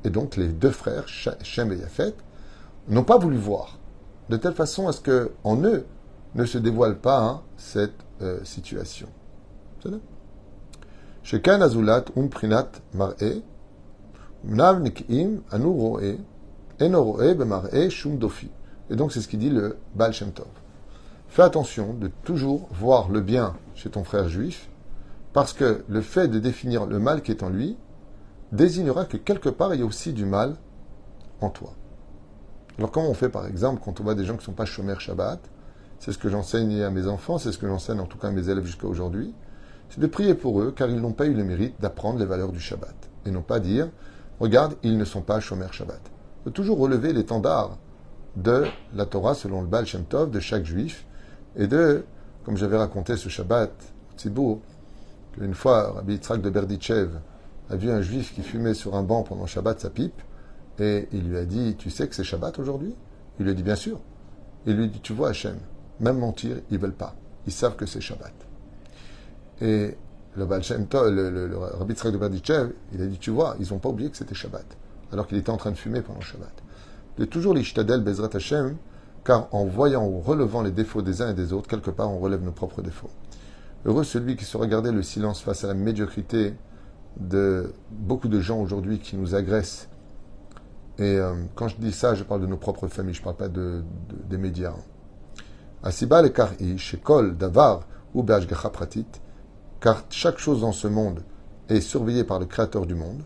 Et 0.06 0.10
donc 0.10 0.38
les 0.38 0.48
deux 0.48 0.72
frères, 0.72 1.08
Shem 1.08 1.74
et 1.74 1.78
Yafet, 1.78 2.14
n'ont 2.90 3.04
pas 3.04 3.18
voulu 3.18 3.38
voir, 3.38 3.78
de 4.30 4.38
telle 4.38 4.54
façon 4.54 4.88
à 4.88 4.92
ce 4.92 5.02
que 5.02 5.32
en 5.44 5.62
eux 5.64 5.86
ne 6.36 6.46
se 6.46 6.58
dévoile 6.58 6.98
pas 6.98 7.22
hein, 7.22 7.42
cette 7.58 8.06
euh, 8.22 8.44
situation. 8.44 9.08
Azulat 11.46 12.06
Umprinat 12.16 12.72
Mar'e, 12.94 13.44
Anu 16.80 17.90
Shum 17.90 18.18
Dofi. 18.18 18.50
Et 18.90 18.96
donc 18.96 19.12
c'est 19.12 19.22
ce 19.22 19.28
qu'il 19.28 19.40
dit 19.40 19.50
le 19.50 19.78
Baal. 19.96 20.14
Fais 21.28 21.44
attention 21.44 21.94
de 21.94 22.10
toujours 22.24 22.68
voir 22.72 23.10
le 23.10 23.22
bien 23.22 23.56
chez 23.76 23.90
ton 23.90 24.04
frère 24.04 24.30
juif, 24.30 24.70
parce 25.34 25.54
que 25.54 25.84
le 25.88 26.02
fait 26.02 26.28
de 26.28 26.40
définir 26.40 26.86
le 26.88 27.00
mal 27.00 27.22
qui 27.22 27.32
est 27.32 27.44
en 27.44 27.50
lui 27.50 27.78
désignera 28.52 29.06
que 29.06 29.18
quelque 29.18 29.50
part 29.50 29.76
il 29.76 29.80
y 29.80 29.84
a 29.84 29.86
aussi 29.86 30.12
du 30.14 30.26
mal 30.26 30.56
en 31.42 31.50
toi. 31.50 31.74
Alors 32.80 32.92
comment 32.92 33.10
on 33.10 33.14
fait 33.14 33.28
par 33.28 33.46
exemple 33.46 33.82
quand 33.84 34.00
on 34.00 34.06
voit 34.06 34.16
des 34.16 34.24
gens 34.24 34.36
qui 34.36 34.40
ne 34.40 34.46
sont 34.46 34.54
pas 34.54 34.64
chômeurs 34.64 35.02
Shabbat? 35.02 35.42
C'est 36.00 36.14
ce 36.14 36.18
que 36.18 36.30
j'enseigne 36.30 36.82
à 36.82 36.90
mes 36.90 37.08
enfants, 37.08 37.38
c'est 37.38 37.52
ce 37.52 37.58
que 37.58 37.68
j'enseigne 37.68 38.00
en 38.00 38.06
tout 38.06 38.18
cas 38.18 38.30
à 38.30 38.32
mes 38.32 38.48
élèves 38.48 38.64
jusqu'à 38.64 38.88
aujourd'hui. 38.88 39.34
C'est 39.90 40.00
de 40.00 40.08
prier 40.08 40.34
pour 40.34 40.62
eux 40.62 40.72
car 40.74 40.90
ils 40.90 41.02
n'ont 41.02 41.12
pas 41.12 41.26
eu 41.26 41.34
le 41.34 41.44
mérite 41.44 41.76
d'apprendre 41.82 42.20
les 42.20 42.26
valeurs 42.26 42.54
du 42.54 42.62
Shabbat. 42.62 42.96
Et 43.26 43.32
non 43.32 43.42
pas 43.42 43.60
dire, 43.60 43.90
regarde, 44.40 44.78
ils 44.82 44.98
ne 44.98 45.04
sont 45.04 45.20
pas 45.22 45.42
chômeurs 45.42 45.74
Shabbat. 45.74 46.00
Faut 46.46 46.52
toujours 46.52 46.80
relever 46.80 47.12
l'étendard 47.12 47.78
de 48.38 48.64
la 48.96 49.06
Torah 49.06 49.34
selon 49.34 49.60
le 49.60 49.68
Baal 49.68 49.86
Shem 49.86 50.06
Tov 50.06 50.32
de 50.32 50.40
chaque 50.40 50.64
juif 50.64 51.06
et 51.58 51.68
de, 51.68 52.06
comme 52.46 52.56
j'avais 52.56 52.78
raconté 52.78 53.18
ce 53.18 53.28
Shabbat, 53.28 53.74
beau, 54.28 54.62
qu'une 55.34 55.54
fois 55.54 55.92
Rabbi 55.96 56.14
Yitzhak 56.14 56.42
de 56.42 56.50
Berdichev 56.50 57.10
a 57.70 57.76
vu 57.76 57.92
un 57.92 58.02
juif 58.02 58.34
qui 58.34 58.42
fumait 58.42 58.74
sur 58.74 58.96
un 58.96 59.04
banc 59.04 59.24
pendant 59.24 59.48
Shabbat 59.48 59.82
sa 59.82 59.90
pipe 59.90 60.22
et 60.80 61.08
il 61.12 61.30
lui 61.30 61.38
a 61.38 61.46
dit, 61.46 61.76
tu 61.78 61.90
sais 61.90 62.08
que 62.08 62.16
c'est 62.16 62.24
Shabbat 62.24 62.60
aujourd'hui? 62.60 62.96
Il 63.40 63.46
lui 63.46 63.52
a 63.52 63.54
dit, 63.54 63.64
bien 63.64 63.76
sûr. 63.76 64.00
Il 64.66 64.76
lui 64.76 64.90
dit, 64.90 65.00
tu 65.02 65.14
vois 65.14 65.30
Hachem, 65.30 65.58
même 66.00 66.18
mentir, 66.18 66.58
ils 66.70 66.80
veulent 66.80 66.94
pas. 66.94 67.16
Ils 67.48 67.54
savent 67.54 67.76
que 67.76 67.86
c'est 67.86 68.02
Shabbat. 68.02 68.34
Et 69.62 69.96
le, 70.36 70.46
Baal 70.46 70.62
le, 70.92 71.30
le, 71.30 71.48
le 71.48 72.12
de 72.12 72.18
Berdichev, 72.18 72.72
il 72.94 73.02
a 73.02 73.06
dit, 73.06 73.18
tu 73.18 73.32
vois, 73.32 73.56
ils 73.60 73.72
n'ont 73.72 73.80
pas 73.80 73.90
oublié 73.90 74.10
que 74.10 74.18
c'était 74.18 74.36
Shabbat, 74.36 74.66
alors 75.12 75.28
qu'il 75.28 75.38
était 75.38 75.50
en 75.50 75.58
train 75.58 75.72
de 75.72 75.78
fumer 75.78 76.02
pendant 76.02 76.22
Shabbat. 76.22 76.54
De 77.18 77.26
toujours 77.26 77.54
l'ishtadel 77.54 78.02
Bezrat 78.02 78.30
Hashem, 78.34 78.78
car 79.26 79.54
en 79.54 79.66
voyant 79.66 80.08
ou 80.08 80.20
relevant 80.20 80.62
les 80.62 80.72
défauts 80.72 81.02
des 81.02 81.22
uns 81.22 81.32
et 81.32 81.34
des 81.34 81.52
autres, 81.54 81.68
quelque 81.68 81.92
part 81.92 82.12
on 82.12 82.20
relève 82.20 82.44
nos 82.44 82.52
propres 82.52 82.82
défauts. 82.82 83.10
Heureux 83.86 84.04
celui 84.04 84.36
qui 84.36 84.46
saura 84.46 84.68
garder 84.68 84.92
le 84.92 85.04
silence 85.04 85.42
face 85.42 85.64
à 85.64 85.68
la 85.68 85.74
médiocrité 85.74 86.54
de 87.18 87.74
beaucoup 87.92 88.28
de 88.28 88.40
gens 88.40 88.60
aujourd'hui 88.60 89.00
qui 89.00 89.18
nous 89.18 89.36
agressent 89.36 89.90
et 91.00 91.18
euh, 91.18 91.34
quand 91.56 91.70
je 91.70 91.78
dis 91.78 91.94
ça, 91.94 92.14
je 92.14 92.24
parle 92.24 92.42
de 92.42 92.46
nos 92.46 92.58
propres 92.58 92.88
familles, 92.88 93.14
je 93.14 93.22
ne 93.22 93.24
parle 93.24 93.38
pas 93.38 93.48
de, 93.48 93.84
des 94.30 94.38
médias. 94.38 94.74
Asiba 95.82 96.22
le 96.22 96.28
kar'i, 96.28 96.78
shekol, 96.78 97.38
davar, 97.38 97.88
ou 98.14 98.24
pratit, 98.24 99.06
car 99.80 100.04
chaque 100.10 100.40
chose 100.40 100.60
dans 100.62 100.74
ce 100.74 100.88
monde 100.88 101.22
est 101.70 101.80
surveillée 101.80 102.26
par 102.26 102.40
le 102.40 102.48
Créateur 102.48 102.86
du 102.86 102.96
monde. 102.96 103.24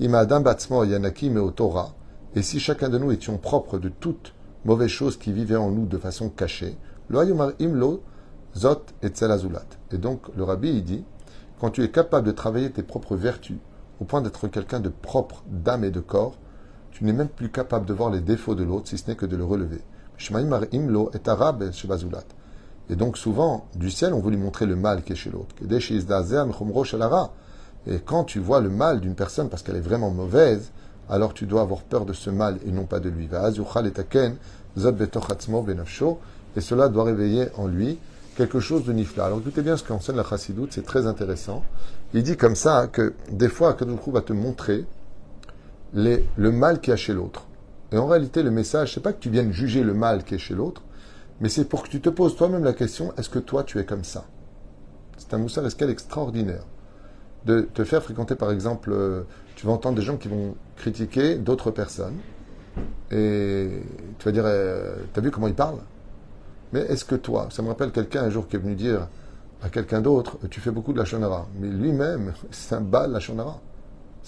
Ima 0.00 0.18
adam 0.18 0.40
batsmo 0.42 0.84
yanaki 0.84 1.32
Torah, 1.56 1.94
et 2.34 2.42
si 2.42 2.60
chacun 2.60 2.90
de 2.90 2.98
nous 2.98 3.10
étions 3.10 3.38
propres 3.38 3.78
de 3.78 3.88
toutes 3.88 4.34
mauvaises 4.66 4.90
choses 4.90 5.16
qui 5.16 5.32
vivaient 5.32 5.56
en 5.56 5.70
nous 5.70 5.86
de 5.86 5.96
façon 5.96 6.28
cachée, 6.28 6.76
lo 7.08 7.22
imlo 7.58 8.02
zot 8.54 8.84
et 9.02 9.24
azulat. 9.24 9.64
Et 9.92 9.96
donc 9.96 10.28
le 10.36 10.44
rabbi 10.44 10.82
dit, 10.82 11.06
quand 11.58 11.70
tu 11.70 11.82
es 11.82 11.90
capable 11.90 12.26
de 12.26 12.32
travailler 12.32 12.70
tes 12.70 12.82
propres 12.82 13.16
vertus 13.16 13.56
au 13.98 14.04
point 14.04 14.20
d'être 14.20 14.46
quelqu'un 14.48 14.80
de 14.80 14.90
propre 14.90 15.42
d'âme 15.48 15.84
et 15.84 15.90
de 15.90 16.00
corps, 16.00 16.36
tu 16.98 17.04
n'es 17.04 17.12
même 17.12 17.28
plus 17.28 17.48
capable 17.48 17.86
de 17.86 17.92
voir 17.92 18.10
les 18.10 18.18
défauts 18.20 18.56
de 18.56 18.64
l'autre, 18.64 18.88
si 18.88 18.98
ce 18.98 19.08
n'est 19.08 19.14
que 19.14 19.24
de 19.24 19.36
le 19.36 19.44
relever. 19.44 19.80
Et 22.90 22.96
donc 22.96 23.16
souvent, 23.16 23.66
du 23.76 23.88
ciel, 23.88 24.12
on 24.14 24.18
veut 24.18 24.30
lui 24.30 24.36
montrer 24.36 24.66
le 24.66 24.74
mal 24.74 25.04
qui 25.04 25.12
est 25.12 25.16
chez 25.16 25.30
l'autre. 25.30 25.54
Et 27.86 28.00
quand 28.00 28.24
tu 28.24 28.40
vois 28.40 28.60
le 28.60 28.68
mal 28.68 28.98
d'une 28.98 29.14
personne 29.14 29.48
parce 29.48 29.62
qu'elle 29.62 29.76
est 29.76 29.80
vraiment 29.80 30.10
mauvaise, 30.10 30.72
alors 31.08 31.34
tu 31.34 31.46
dois 31.46 31.60
avoir 31.60 31.82
peur 31.82 32.04
de 32.04 32.12
ce 32.12 32.30
mal 32.30 32.58
et 32.66 32.72
non 32.72 32.84
pas 32.84 32.98
de 32.98 33.10
lui. 33.10 33.28
Et 36.56 36.60
cela 36.60 36.88
doit 36.88 37.04
réveiller 37.04 37.46
en 37.56 37.68
lui 37.68 37.96
quelque 38.36 38.58
chose 38.58 38.84
de 38.84 38.92
nifla. 38.92 39.26
Alors 39.26 39.38
écoutez 39.38 39.62
bien 39.62 39.76
ce 39.76 39.84
qu'enseigne 39.84 40.16
la 40.16 40.24
chassidoute, 40.24 40.72
c'est 40.72 40.84
très 40.84 41.06
intéressant. 41.06 41.62
Il 42.12 42.24
dit 42.24 42.36
comme 42.36 42.56
ça 42.56 42.88
que 42.88 43.14
des 43.30 43.48
fois, 43.48 43.74
Kadoukou 43.74 44.10
va 44.10 44.22
te 44.22 44.32
montrer 44.32 44.84
le 45.94 46.50
mal 46.50 46.80
qui 46.80 46.92
a 46.92 46.96
chez 46.96 47.12
l'autre. 47.12 47.46
Et 47.92 47.98
en 47.98 48.06
réalité, 48.06 48.42
le 48.42 48.50
message, 48.50 48.94
c'est 48.94 49.02
pas 49.02 49.12
que 49.12 49.20
tu 49.20 49.30
viennes 49.30 49.52
juger 49.52 49.82
le 49.82 49.94
mal 49.94 50.24
qui 50.24 50.34
est 50.34 50.38
chez 50.38 50.54
l'autre, 50.54 50.82
mais 51.40 51.48
c'est 51.48 51.64
pour 51.64 51.82
que 51.82 51.88
tu 51.88 52.00
te 52.00 52.08
poses 52.08 52.36
toi-même 52.36 52.64
la 52.64 52.72
question 52.72 53.12
est-ce 53.16 53.30
que 53.30 53.38
toi 53.38 53.64
tu 53.64 53.78
es 53.78 53.84
comme 53.84 54.04
ça? 54.04 54.24
C'est 55.16 55.32
un 55.34 55.38
moussard 55.38 55.66
escale 55.66 55.90
extraordinaire. 55.90 56.64
De 57.44 57.60
te 57.60 57.84
faire 57.84 58.02
fréquenter, 58.02 58.34
par 58.34 58.50
exemple, 58.50 58.90
euh, 58.92 59.22
tu 59.54 59.66
vas 59.66 59.72
entendre 59.72 59.96
des 59.96 60.02
gens 60.02 60.16
qui 60.16 60.28
vont 60.28 60.54
critiquer 60.76 61.36
d'autres 61.36 61.70
personnes, 61.70 62.16
Et 63.10 63.82
tu 64.18 64.24
vas 64.24 64.32
dire, 64.32 64.44
euh, 64.46 64.96
t'as 65.12 65.20
vu 65.20 65.30
comment 65.30 65.48
il 65.48 65.54
parle 65.54 65.78
Mais 66.72 66.80
est-ce 66.80 67.04
que 67.04 67.14
toi, 67.14 67.48
ça 67.50 67.62
me 67.62 67.68
rappelle 67.68 67.90
quelqu'un 67.90 68.24
un 68.24 68.30
jour 68.30 68.46
qui 68.46 68.56
est 68.56 68.58
venu 68.58 68.74
dire 68.74 69.08
à 69.62 69.70
quelqu'un 69.70 70.00
d'autre, 70.00 70.38
tu 70.50 70.60
fais 70.60 70.70
beaucoup 70.70 70.92
de 70.92 70.98
la 70.98 71.04
shonara. 71.04 71.48
Mais 71.58 71.68
lui-même, 71.68 72.34
c'est 72.50 72.74
un 72.74 72.80
bal 72.80 73.12
la 73.12 73.20
shonara. 73.20 73.60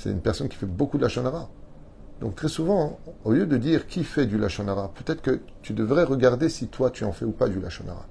C'est 0.03 0.09
une 0.11 0.23
personne 0.23 0.49
qui 0.49 0.57
fait 0.57 0.65
beaucoup 0.65 0.97
de 0.97 1.03
la 1.03 1.11
shonara. 1.11 1.51
Donc 2.23 2.35
très 2.35 2.49
souvent, 2.49 2.99
au 3.23 3.33
lieu 3.33 3.45
de 3.45 3.59
dire 3.59 3.87
qui 3.87 4.03
fait 4.03 4.25
du 4.25 4.39
lachonara, 4.39 4.91
peut-être 4.95 5.21
que 5.21 5.41
tu 5.61 5.75
devrais 5.75 6.05
regarder 6.05 6.49
si 6.49 6.69
toi 6.69 6.89
tu 6.89 7.05
en 7.05 7.13
fais 7.13 7.27
ou 7.27 7.33
pas 7.33 7.51
du 7.51 7.61
lachonara. 7.61 8.07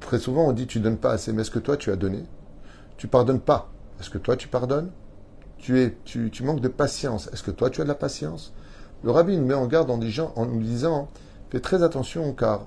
Très 0.00 0.18
souvent, 0.18 0.48
on 0.48 0.52
dit 0.52 0.66
tu 0.66 0.80
donnes 0.80 0.98
pas 0.98 1.12
assez, 1.12 1.32
mais 1.32 1.40
est-ce 1.40 1.50
que 1.50 1.60
toi 1.60 1.78
tu 1.78 1.90
as 1.90 1.96
donné? 1.96 2.24
Tu 2.98 3.08
pardonnes 3.08 3.40
pas. 3.40 3.70
Est-ce 4.00 4.10
que 4.10 4.18
toi 4.18 4.36
tu 4.36 4.48
pardonnes? 4.48 4.90
Tu, 5.56 5.80
es, 5.80 5.96
tu, 6.04 6.30
tu 6.30 6.42
manques 6.42 6.60
de 6.60 6.68
patience. 6.68 7.30
Est-ce 7.32 7.42
que 7.42 7.50
toi 7.50 7.70
tu 7.70 7.80
as 7.80 7.84
de 7.84 7.88
la 7.88 7.94
patience? 7.94 8.52
Le 9.02 9.12
rabbi 9.12 9.38
nous 9.38 9.46
met 9.46 9.54
en 9.54 9.66
garde 9.68 9.90
en, 9.90 9.96
disant, 9.96 10.34
en 10.36 10.44
nous 10.44 10.60
disant 10.60 11.08
fais 11.48 11.60
très 11.60 11.82
attention 11.82 12.34
car 12.34 12.66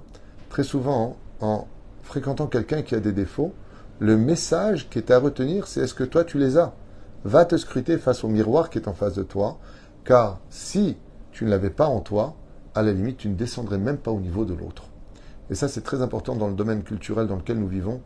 très 0.50 0.64
souvent, 0.64 1.16
en 1.42 1.68
fréquentant 2.02 2.48
quelqu'un 2.48 2.82
qui 2.82 2.96
a 2.96 3.00
des 3.00 3.14
défauts, 3.14 3.54
le 4.00 4.18
message 4.18 4.90
qui 4.90 4.98
est 4.98 5.12
à 5.12 5.20
retenir, 5.20 5.68
c'est 5.68 5.82
est-ce 5.82 5.94
que 5.94 6.04
toi 6.04 6.24
tu 6.24 6.40
les 6.40 6.58
as? 6.58 6.74
Va 7.26 7.44
te 7.44 7.58
scruter 7.58 7.98
face 7.98 8.24
au 8.24 8.30
miroir 8.30 8.70
qui 8.70 8.78
est 8.78 8.88
en 8.88 8.94
face 8.94 9.16
de 9.16 9.24
toi 9.24 9.60
car 10.06 10.40
si 10.50 10.96
tu 11.32 11.44
ne 11.44 11.50
l'avais 11.50 11.70
pas 11.70 11.88
en 11.88 12.00
toi, 12.00 12.36
à 12.76 12.82
la 12.82 12.94
limite, 12.94 13.18
tu 13.18 13.28
ne 13.28 13.36
descendrais 13.36 13.78
même 13.78 13.98
pas 13.98 14.12
au 14.12 14.20
niveau 14.20 14.46
de 14.46 14.54
l'autre. 14.54 14.84
Et 15.50 15.56
ça, 15.56 15.68
c'est 15.68 15.82
très 15.82 16.02
important 16.02 16.36
dans 16.36 16.48
le 16.48 16.54
domaine 16.54 16.84
culturel 16.84 17.28
dans 17.28 17.36
lequel 17.36 17.60
nous 17.60 17.68
vivons 17.68 18.02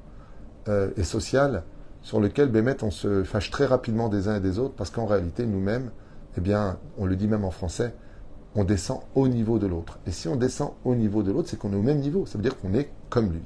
euh, 0.67 0.89
et 0.97 1.03
social, 1.03 1.63
sur 2.01 2.19
lequel, 2.19 2.49
Bémet, 2.49 2.83
on 2.83 2.91
se 2.91 3.23
fâche 3.23 3.51
très 3.51 3.65
rapidement 3.65 4.09
des 4.09 4.27
uns 4.27 4.37
et 4.37 4.39
des 4.39 4.57
autres, 4.57 4.73
parce 4.75 4.89
qu'en 4.89 5.05
réalité, 5.05 5.45
nous-mêmes, 5.45 5.91
eh 6.37 6.41
bien, 6.41 6.77
on 6.97 7.05
le 7.05 7.15
dit 7.15 7.27
même 7.27 7.45
en 7.45 7.51
français, 7.51 7.93
on 8.55 8.63
descend 8.63 9.01
au 9.15 9.27
niveau 9.27 9.59
de 9.59 9.67
l'autre. 9.67 9.99
Et 10.07 10.11
si 10.11 10.27
on 10.27 10.35
descend 10.35 10.71
au 10.85 10.95
niveau 10.95 11.23
de 11.23 11.31
l'autre, 11.31 11.49
c'est 11.49 11.57
qu'on 11.57 11.73
est 11.73 11.77
au 11.77 11.81
même 11.81 11.99
niveau. 11.99 12.25
Ça 12.25 12.37
veut 12.37 12.43
dire 12.43 12.57
qu'on 12.57 12.73
est 12.73 12.89
comme 13.09 13.31
lui. 13.31 13.43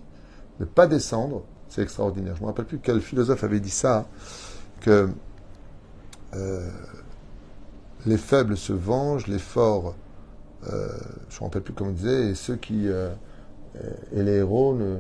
Ne 0.60 0.66
pas 0.66 0.88
descendre, 0.88 1.44
c'est 1.68 1.82
extraordinaire. 1.82 2.36
Je 2.36 2.42
ne 2.42 2.46
me 2.46 2.50
rappelle 2.50 2.66
plus 2.66 2.80
quel 2.80 3.02
philosophe 3.02 3.44
avait 3.44 3.60
dit 3.60 3.70
ça, 3.70 4.08
que 4.82 5.10
euh, 6.36 6.70
les 8.06 8.18
faibles 8.18 8.58
se 8.58 8.74
vengent, 8.74 9.28
les 9.28 9.40
forts, 9.40 9.96
euh, 10.68 10.88
je 11.30 11.36
ne 11.36 11.40
me 11.40 11.44
rappelle 11.46 11.62
plus 11.62 11.74
comment 11.74 11.92
on 11.92 11.94
disait, 11.94 12.30
et 12.30 12.36
ceux 12.36 12.56
qui. 12.56 12.88
Euh, 12.88 13.10
et 14.16 14.22
les 14.22 14.34
héros 14.34 14.76
ne, 14.76 14.98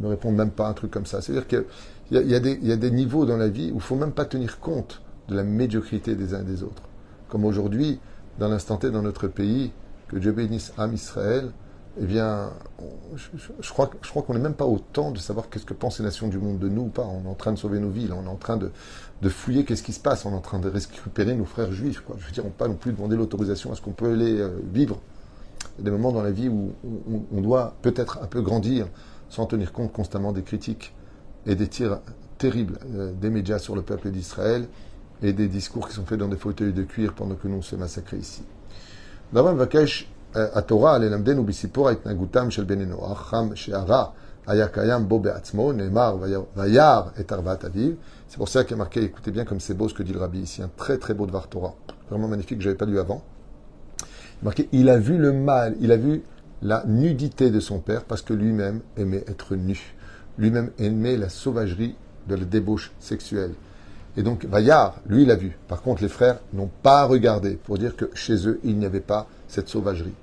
ne, 0.00 0.08
répondent 0.08 0.36
même 0.36 0.50
pas 0.50 0.68
à 0.68 0.70
un 0.70 0.72
truc 0.72 0.90
comme 0.90 1.04
ça. 1.04 1.20
C'est-à-dire 1.20 1.46
qu'il 1.46 1.64
y, 2.10 2.16
y, 2.16 2.66
y, 2.66 2.72
a 2.72 2.76
des 2.76 2.90
niveaux 2.90 3.26
dans 3.26 3.36
la 3.36 3.48
vie 3.48 3.66
où 3.66 3.74
il 3.74 3.74
ne 3.74 3.80
faut 3.80 3.94
même 3.94 4.12
pas 4.12 4.24
tenir 4.24 4.58
compte 4.58 5.02
de 5.28 5.36
la 5.36 5.42
médiocrité 5.42 6.14
des 6.14 6.32
uns 6.32 6.40
et 6.40 6.44
des 6.44 6.62
autres. 6.62 6.82
Comme 7.28 7.44
aujourd'hui, 7.44 8.00
dans 8.38 8.48
l'instant 8.48 8.78
T 8.78 8.90
dans 8.90 9.02
notre 9.02 9.28
pays, 9.28 9.70
que 10.08 10.16
Dieu 10.16 10.32
bénisse 10.32 10.72
Am 10.78 10.94
Israël, 10.94 11.50
eh 11.98 12.04
bien, 12.04 12.50
je, 13.14 13.70
crois, 13.70 13.90
je 14.02 14.10
crois 14.10 14.22
qu'on 14.22 14.34
n'est 14.34 14.40
même 14.40 14.54
pas 14.54 14.66
au 14.66 14.78
temps 14.78 15.12
de 15.12 15.18
savoir 15.18 15.48
qu'est-ce 15.48 15.64
que 15.64 15.72
pensent 15.72 15.98
les 15.98 16.04
nations 16.04 16.28
du 16.28 16.38
monde 16.38 16.58
de 16.58 16.68
nous 16.68 16.82
ou 16.82 16.88
pas. 16.88 17.04
On 17.04 17.24
est 17.24 17.28
en 17.28 17.34
train 17.34 17.52
de 17.52 17.58
sauver 17.58 17.80
nos 17.80 17.88
vies, 17.88 18.10
on 18.12 18.24
est 18.24 18.28
en 18.28 18.36
train 18.36 18.58
de, 18.58 18.70
fouiller 19.28 19.64
qu'est-ce 19.64 19.82
qui 19.82 19.94
se 19.94 20.00
passe, 20.00 20.26
on 20.26 20.32
est 20.32 20.36
en 20.36 20.40
train 20.40 20.58
de 20.58 20.68
récupérer 20.68 21.34
nos 21.34 21.46
frères 21.46 21.72
juifs. 21.72 22.02
Je 22.18 22.26
veux 22.26 22.32
dire, 22.32 22.44
on 22.44 22.48
ne 22.48 22.52
peut 22.52 22.64
pas 22.64 22.68
non 22.68 22.74
plus 22.74 22.92
demander 22.92 23.16
l'autorisation 23.16 23.72
à 23.72 23.76
ce 23.76 23.80
qu'on 23.80 23.92
peut 23.92 24.12
aller 24.12 24.38
euh, 24.40 24.50
vivre. 24.72 25.00
Il 25.78 25.84
y 25.84 25.88
a 25.88 25.90
des 25.90 25.90
moments 25.90 26.12
dans 26.12 26.22
la 26.22 26.32
vie 26.32 26.48
où 26.48 26.72
on, 27.32 27.40
doit 27.40 27.74
peut-être 27.80 28.18
un 28.22 28.26
peu 28.26 28.42
grandir 28.42 28.88
sans 29.30 29.46
tenir 29.46 29.72
compte 29.72 29.92
constamment 29.92 30.32
des 30.32 30.42
critiques 30.42 30.94
et 31.46 31.54
des 31.54 31.68
tirs 31.68 32.00
terribles 32.36 32.78
euh, 32.94 33.12
des 33.12 33.30
médias 33.30 33.58
sur 33.58 33.74
le 33.74 33.82
peuple 33.82 34.10
d'Israël 34.10 34.68
et 35.22 35.32
des 35.32 35.48
discours 35.48 35.88
qui 35.88 35.94
sont 35.94 36.04
faits 36.04 36.18
dans 36.18 36.28
des 36.28 36.36
fauteuils 36.36 36.74
de 36.74 36.82
cuir 36.82 37.14
pendant 37.14 37.36
que 37.36 37.48
nous 37.48 37.56
on 37.56 37.62
se 37.62 37.74
massacrons 37.74 38.18
ici. 38.18 38.42
D'abord, 39.32 39.56
התורה 40.35 40.97
ללמדנו 40.97 41.43
בסיפור 41.43 41.89
ההתנהגותם 41.89 42.51
של 42.51 42.63
בני 42.63 42.85
נוח, 42.85 43.21
חם 43.21 43.55
שהרע 43.55 44.05
היה 44.47 44.67
קיים 44.67 45.07
בו 45.07 45.19
בעצמו, 45.19 45.71
נאמר 45.71 46.17
וירא 46.55 47.01
את 47.19 47.33
ארבעת 47.33 47.65
אביו. 47.65 47.91
C'est 48.29 48.37
pour 48.37 48.47
ça 48.47 48.63
qu'il 48.63 48.71
y 48.71 48.73
a 48.75 48.77
marqué, 48.77 49.03
écoutez 49.03 49.29
bien 49.29 49.43
comme 49.43 49.59
c'est 49.59 49.73
beau 49.73 49.89
ce 49.89 49.93
que 49.93 50.03
dit 50.03 50.13
le 50.13 50.19
rabbi 50.19 50.39
ici, 50.39 50.61
un 50.63 50.69
très 50.77 50.97
très 50.97 51.13
beau 51.13 51.25
Dvar 51.25 51.47
Torah, 51.47 51.75
vraiment 52.09 52.29
magnifique, 52.29 52.59
que 52.59 52.63
je 52.63 52.69
n'avais 52.69 52.77
pas 52.77 52.85
lu 52.85 52.97
avant. 52.97 53.21
Il 54.41 54.45
marqué, 54.45 54.69
il 54.71 54.87
a 54.87 54.97
vu 54.97 55.17
le 55.17 55.33
mal, 55.33 55.75
il 55.81 55.91
a 55.91 55.97
vu 55.97 56.23
la 56.61 56.83
nudité 56.87 57.49
de 57.49 57.59
son 57.59 57.79
père 57.79 58.05
parce 58.05 58.21
que 58.21 58.33
lui-même 58.33 58.79
aimait 58.95 59.25
être 59.27 59.55
nu. 59.55 59.95
Lui-même 60.37 60.71
aimait 60.79 61.17
la 61.17 61.27
sauvagerie 61.27 61.95
de 62.29 62.35
la 62.35 62.45
débauche 62.45 62.93
sexuelle. 62.99 63.51
Et 64.15 64.23
donc, 64.23 64.45
Vaillard, 64.45 64.95
lui, 65.07 65.23
il 65.23 65.31
a 65.31 65.35
vu. 65.35 65.57
Par 65.67 65.81
contre, 65.81 66.01
les 66.01 66.09
frères 66.09 66.39
n'ont 66.53 66.69
pas 66.83 67.05
regardé 67.05 67.55
pour 67.55 67.77
dire 67.77 67.95
que 67.95 68.05
chez 68.13 68.47
eux, 68.47 68.59
il 68.63 68.77
n'y 68.77 68.85
avait 68.85 68.99
pas 68.99 69.27
cette 69.48 69.68
sauvagerie. 69.68 70.14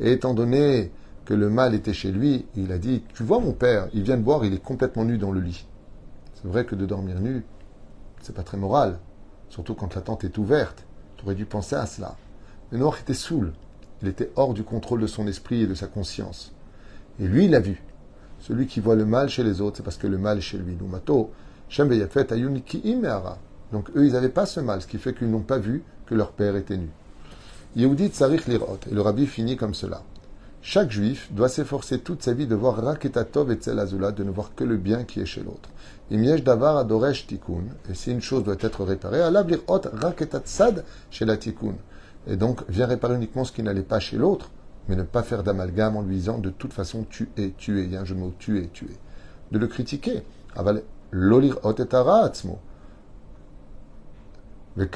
Et 0.00 0.12
étant 0.12 0.34
donné 0.34 0.92
que 1.24 1.34
le 1.34 1.50
mal 1.50 1.74
était 1.74 1.92
chez 1.92 2.12
lui, 2.12 2.46
il 2.56 2.70
a 2.72 2.78
dit 2.78 3.02
Tu 3.14 3.22
vois 3.22 3.40
mon 3.40 3.52
père, 3.52 3.88
il 3.92 4.02
vient 4.02 4.16
de 4.16 4.22
boire, 4.22 4.44
il 4.44 4.54
est 4.54 4.62
complètement 4.62 5.04
nu 5.04 5.18
dans 5.18 5.32
le 5.32 5.40
lit. 5.40 5.66
C'est 6.34 6.48
vrai 6.48 6.64
que 6.64 6.74
de 6.74 6.86
dormir 6.86 7.20
nu, 7.20 7.44
c'est 8.22 8.34
pas 8.34 8.42
très 8.42 8.56
moral, 8.56 8.98
surtout 9.48 9.74
quand 9.74 9.94
la 9.94 10.00
tente 10.00 10.24
est 10.24 10.38
ouverte. 10.38 10.84
Tu 11.16 11.24
aurais 11.24 11.34
dû 11.34 11.44
penser 11.44 11.76
à 11.76 11.86
cela. 11.86 12.16
Le 12.70 12.78
noir 12.78 12.96
était 13.00 13.14
saoul, 13.14 13.52
il 14.02 14.08
était 14.08 14.30
hors 14.36 14.54
du 14.54 14.62
contrôle 14.62 15.00
de 15.00 15.06
son 15.06 15.26
esprit 15.26 15.62
et 15.62 15.66
de 15.66 15.74
sa 15.74 15.86
conscience. 15.86 16.52
Et 17.18 17.26
lui, 17.26 17.46
il 17.46 17.54
a 17.54 17.60
vu. 17.60 17.82
Celui 18.38 18.66
qui 18.66 18.80
voit 18.80 18.94
le 18.94 19.04
mal 19.04 19.28
chez 19.28 19.42
les 19.42 19.60
autres, 19.60 19.78
c'est 19.78 19.82
parce 19.82 19.98
que 19.98 20.06
le 20.06 20.16
mal 20.16 20.38
est 20.38 20.40
chez 20.40 20.56
lui. 20.56 20.78
Donc 23.72 23.90
eux, 23.96 24.06
ils 24.06 24.12
n'avaient 24.12 24.28
pas 24.28 24.46
ce 24.46 24.60
mal, 24.60 24.82
ce 24.82 24.86
qui 24.86 24.98
fait 24.98 25.14
qu'ils 25.14 25.30
n'ont 25.30 25.40
pas 25.40 25.58
vu 25.58 25.82
que 26.06 26.14
leur 26.14 26.32
père 26.32 26.56
était 26.56 26.76
nu. 26.76 26.88
Yehudi 27.76 28.08
Tsarich 28.08 28.46
Lirot, 28.46 28.78
et 28.90 28.94
le 28.94 29.00
rabbi 29.00 29.26
finit 29.26 29.56
comme 29.56 29.74
cela. 29.74 30.02
Chaque 30.62 30.90
juif 30.90 31.32
doit 31.32 31.48
s'efforcer 31.48 32.00
toute 32.00 32.22
sa 32.22 32.34
vie 32.34 32.46
de 32.46 32.54
voir 32.54 32.82
Raketatov 32.82 33.50
et 33.52 33.70
Azula, 33.78 34.12
de 34.12 34.24
ne 34.24 34.30
voir 34.30 34.54
que 34.54 34.64
le 34.64 34.76
bien 34.76 35.04
qui 35.04 35.20
est 35.20 35.26
chez 35.26 35.42
l'autre. 35.42 35.70
Davar 36.10 36.76
Adoresh 36.76 37.26
Tikkun, 37.26 37.64
et 37.88 37.94
si 37.94 38.10
une 38.10 38.20
chose 38.20 38.44
doit 38.44 38.56
être 38.60 38.84
réparée, 38.84 39.22
Allah 39.22 39.42
Lirot 39.42 39.80
Raketat 39.92 40.42
chez 41.10 41.24
la 41.24 41.36
Tikkun. 41.36 41.76
Et 42.26 42.36
donc, 42.36 42.68
vient 42.68 42.86
réparer 42.86 43.14
uniquement 43.14 43.44
ce 43.44 43.52
qui 43.52 43.62
n'allait 43.62 43.82
pas 43.82 44.00
chez 44.00 44.18
l'autre, 44.18 44.50
mais 44.88 44.96
ne 44.96 45.02
pas 45.04 45.22
faire 45.22 45.42
d'amalgame 45.42 45.96
en 45.96 46.02
lui 46.02 46.16
disant 46.16 46.38
de 46.38 46.50
toute 46.50 46.72
façon 46.72 47.06
tu 47.08 47.30
es 47.36 47.50
tué. 47.50 47.84
Il 47.84 47.92
y 47.92 47.96
a 47.96 48.00
un 48.00 48.04
jeu 48.04 48.14
de 48.14 48.20
mots 48.20 48.34
tu 48.38 48.58
es 48.58 48.66
tué. 48.66 48.90
De 49.52 49.58
le 49.58 49.68
critiquer. 49.68 50.22
Aval 50.56 50.82
Lolir. 51.12 51.58
Et 54.76 54.88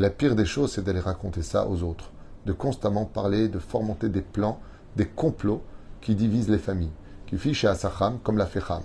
la 0.00 0.10
pire 0.10 0.34
des 0.34 0.44
choses, 0.44 0.72
c'est 0.72 0.82
d'aller 0.82 1.00
raconter 1.00 1.42
ça 1.42 1.68
aux 1.68 1.84
autres, 1.84 2.10
de 2.46 2.52
constamment 2.52 3.04
parler, 3.04 3.48
de 3.48 3.60
fomenter 3.60 4.08
des 4.08 4.22
plans, 4.22 4.58
des 4.96 5.06
complots 5.06 5.62
qui 6.00 6.16
divisent 6.16 6.48
les 6.48 6.58
familles. 6.58 6.90
Qui 7.26 7.38
fichent 7.38 7.64
à 7.64 7.76
Sacham 7.76 8.18
comme 8.24 8.38
la 8.38 8.46
Fecham. 8.46 8.82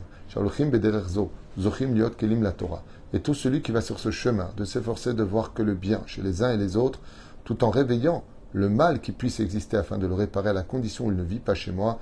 Et 3.13 3.19
tout 3.21 3.33
celui 3.33 3.61
qui 3.63 3.71
va 3.71 3.81
sur 3.81 3.99
ce 3.99 4.11
chemin 4.11 4.51
de 4.55 4.65
s'efforcer 4.65 5.15
de 5.15 5.23
voir 5.23 5.53
que 5.53 5.63
le 5.63 5.73
bien 5.73 6.03
chez 6.05 6.21
les 6.21 6.43
uns 6.43 6.53
et 6.53 6.57
les 6.57 6.77
autres, 6.77 6.99
tout 7.43 7.63
en 7.63 7.71
réveillant 7.71 8.23
le 8.53 8.69
mal 8.69 9.01
qui 9.01 9.13
puisse 9.13 9.39
exister 9.39 9.77
afin 9.77 9.97
de 9.97 10.05
le 10.05 10.13
réparer 10.13 10.49
à 10.49 10.53
la 10.53 10.61
condition 10.61 11.07
où 11.07 11.11
il 11.11 11.17
ne 11.17 11.23
vit 11.23 11.39
pas 11.39 11.55
chez 11.55 11.71
moi, 11.71 11.97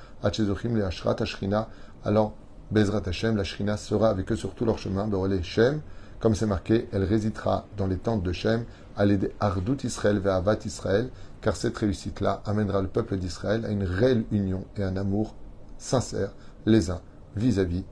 alors 2.05 2.33
Bezrat 2.71 3.03
Hashem, 3.05 3.35
la 3.35 3.43
Shrina 3.43 3.77
sera 3.77 4.09
avec 4.09 4.31
eux 4.31 4.35
sur 4.35 4.55
tout 4.55 4.65
leur 4.65 4.79
chemin, 4.79 5.09
Shem, 5.41 5.81
comme 6.19 6.35
c'est 6.35 6.45
marqué, 6.45 6.87
elle 6.91 7.03
résidera 7.03 7.65
dans 7.77 7.87
les 7.87 7.97
tentes 7.97 8.23
de 8.23 8.31
Shem, 8.31 8.65
à 8.95 9.05
l'aider 9.05 9.31
Ardout 9.39 9.83
Israël 9.83 10.19
vers 10.19 10.35
Avat 10.35 10.59
Israël, 10.65 11.09
car 11.41 11.55
cette 11.55 11.77
réussite-là 11.77 12.41
amènera 12.45 12.81
le 12.81 12.87
peuple 12.87 13.17
d'Israël 13.17 13.65
à 13.65 13.69
une 13.69 13.83
réelle 13.83 14.23
union 14.31 14.65
et 14.77 14.83
un 14.83 14.95
amour 14.95 15.35
sincère 15.77 16.31
les 16.65 16.89
uns 16.89 17.01
vis-à-vis 17.35 17.83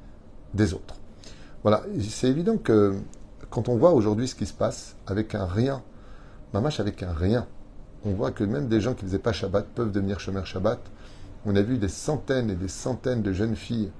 des 0.53 0.73
autres. 0.73 0.95
Voilà, 1.63 1.83
c'est 2.09 2.29
évident 2.29 2.57
que 2.57 2.95
quand 3.49 3.67
on 3.67 3.75
voit 3.75 3.91
aujourd'hui 3.91 4.27
ce 4.27 4.35
qui 4.35 4.45
se 4.45 4.53
passe 4.53 4.95
avec 5.05 5.35
un 5.35 5.45
rien, 5.45 5.83
mamache 6.53 6.79
avec 6.79 7.03
un 7.03 7.13
rien, 7.13 7.45
on 8.05 8.13
voit 8.13 8.31
que 8.31 8.43
même 8.43 8.67
des 8.67 8.81
gens 8.81 8.93
qui 8.93 9.03
ne 9.03 9.09
faisaient 9.09 9.19
pas 9.19 9.33
Shabbat 9.33 9.67
peuvent 9.75 9.91
devenir 9.91 10.19
Shomer 10.19 10.45
Shabbat. 10.45 10.79
On 11.45 11.55
a 11.55 11.61
vu 11.61 11.77
des 11.77 11.87
centaines 11.87 12.49
et 12.49 12.55
des 12.55 12.67
centaines 12.67 13.21
de 13.21 13.33
jeunes 13.33 13.55
filles 13.55 13.91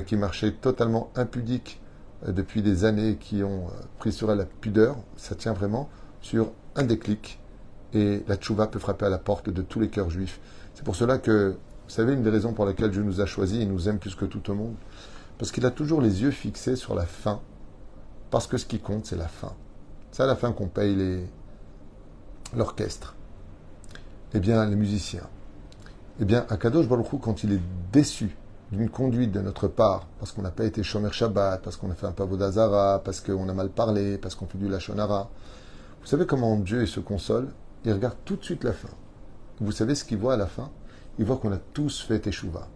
qui 0.00 0.16
marchaient 0.16 0.52
totalement 0.52 1.10
impudiques 1.14 1.80
euh, 2.26 2.32
depuis 2.32 2.62
des 2.62 2.84
années, 2.84 3.16
qui 3.16 3.42
ont 3.42 3.66
euh, 3.68 3.72
pris 3.98 4.12
sur 4.12 4.30
elle 4.30 4.38
la 4.38 4.44
pudeur, 4.44 4.96
ça 5.16 5.34
tient 5.34 5.52
vraiment 5.52 5.88
sur 6.20 6.52
un 6.76 6.84
déclic. 6.84 7.38
Et 7.94 8.24
la 8.26 8.36
tchouva 8.36 8.68
peut 8.68 8.78
frapper 8.78 9.06
à 9.06 9.10
la 9.10 9.18
porte 9.18 9.50
de 9.50 9.62
tous 9.62 9.80
les 9.80 9.88
cœurs 9.88 10.10
juifs. 10.10 10.40
C'est 10.74 10.84
pour 10.84 10.96
cela 10.96 11.18
que, 11.18 11.50
vous 11.50 11.90
savez, 11.90 12.14
une 12.14 12.22
des 12.22 12.30
raisons 12.30 12.54
pour 12.54 12.64
lesquelles 12.64 12.90
Dieu 12.90 13.02
nous 13.02 13.20
a 13.20 13.26
choisis 13.26 13.60
et 13.60 13.66
nous 13.66 13.88
aime 13.88 13.98
plus 13.98 14.14
que 14.14 14.24
tout 14.24 14.50
au 14.50 14.54
monde, 14.54 14.74
parce 15.36 15.52
qu'il 15.52 15.66
a 15.66 15.70
toujours 15.70 16.00
les 16.00 16.22
yeux 16.22 16.30
fixés 16.30 16.76
sur 16.76 16.94
la 16.94 17.04
fin. 17.04 17.40
Parce 18.30 18.46
que 18.46 18.56
ce 18.56 18.64
qui 18.64 18.80
compte, 18.80 19.04
c'est 19.04 19.16
la 19.16 19.28
fin. 19.28 19.52
C'est 20.10 20.22
à 20.22 20.26
la 20.26 20.36
fin 20.36 20.52
qu'on 20.52 20.68
paye 20.68 21.26
l'orchestre. 22.56 23.14
Eh 24.32 24.40
bien, 24.40 24.64
les 24.64 24.76
musiciens. 24.76 25.28
Eh 26.18 26.24
bien, 26.24 26.46
Akadosh 26.48 26.88
Baruch 26.88 27.08
quand 27.20 27.44
il 27.44 27.52
est 27.52 27.60
déçu 27.92 28.34
d'une 28.72 28.88
conduite 28.88 29.32
de 29.32 29.40
notre 29.40 29.68
part, 29.68 30.06
parce 30.18 30.32
qu'on 30.32 30.40
n'a 30.40 30.50
pas 30.50 30.64
été 30.64 30.82
Shomer 30.82 31.12
Shabbat, 31.12 31.60
parce 31.62 31.76
qu'on 31.76 31.90
a 31.90 31.94
fait 31.94 32.06
un 32.06 32.12
pavot 32.12 32.38
d'Azara, 32.38 33.02
parce 33.04 33.20
qu'on 33.20 33.48
a 33.48 33.52
mal 33.52 33.68
parlé, 33.68 34.16
parce 34.16 34.34
qu'on 34.34 34.46
fait 34.46 34.56
du 34.56 34.66
Lachonara. 34.66 35.28
Vous 36.00 36.06
savez 36.06 36.24
comment 36.24 36.56
Dieu 36.56 36.86
se 36.86 36.98
console? 36.98 37.48
Il 37.84 37.92
regarde 37.92 38.16
tout 38.24 38.36
de 38.36 38.42
suite 38.42 38.64
la 38.64 38.72
fin. 38.72 38.88
Vous 39.60 39.72
savez 39.72 39.94
ce 39.94 40.04
qu'il 40.04 40.16
voit 40.16 40.34
à 40.34 40.36
la 40.38 40.46
fin? 40.46 40.70
Il 41.18 41.26
voit 41.26 41.36
qu'on 41.36 41.52
a 41.52 41.58
tous 41.74 42.00
fait 42.00 42.18
Teshuvah. 42.18 42.66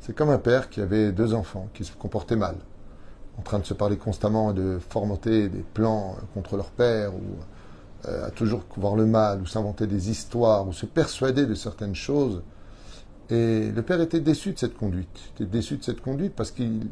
C'est 0.00 0.16
comme 0.16 0.30
un 0.30 0.38
père 0.38 0.68
qui 0.68 0.80
avait 0.80 1.12
deux 1.12 1.32
enfants 1.32 1.68
qui 1.74 1.84
se 1.84 1.92
comportaient 1.92 2.36
mal, 2.36 2.56
en 3.38 3.42
train 3.42 3.60
de 3.60 3.64
se 3.64 3.74
parler 3.74 3.96
constamment, 3.96 4.52
de 4.52 4.80
formenter 4.90 5.48
des 5.48 5.64
plans 5.74 6.16
contre 6.34 6.56
leur 6.56 6.70
père, 6.70 7.14
ou 7.14 8.08
euh, 8.08 8.26
à 8.26 8.30
toujours 8.30 8.62
voir 8.76 8.96
le 8.96 9.06
mal, 9.06 9.42
ou 9.42 9.46
s'inventer 9.46 9.86
des 9.86 10.10
histoires, 10.10 10.66
ou 10.66 10.72
se 10.72 10.86
persuader 10.86 11.46
de 11.46 11.54
certaines 11.54 11.94
choses. 11.94 12.42
Et 13.30 13.70
le 13.70 13.82
père 13.82 14.00
était 14.00 14.20
déçu 14.20 14.52
de 14.52 14.58
cette 14.58 14.76
conduite. 14.76 15.18
Était 15.34 15.46
déçu 15.46 15.76
de 15.76 15.84
cette 15.84 16.00
conduite 16.00 16.34
parce 16.34 16.50
qu'il 16.52 16.88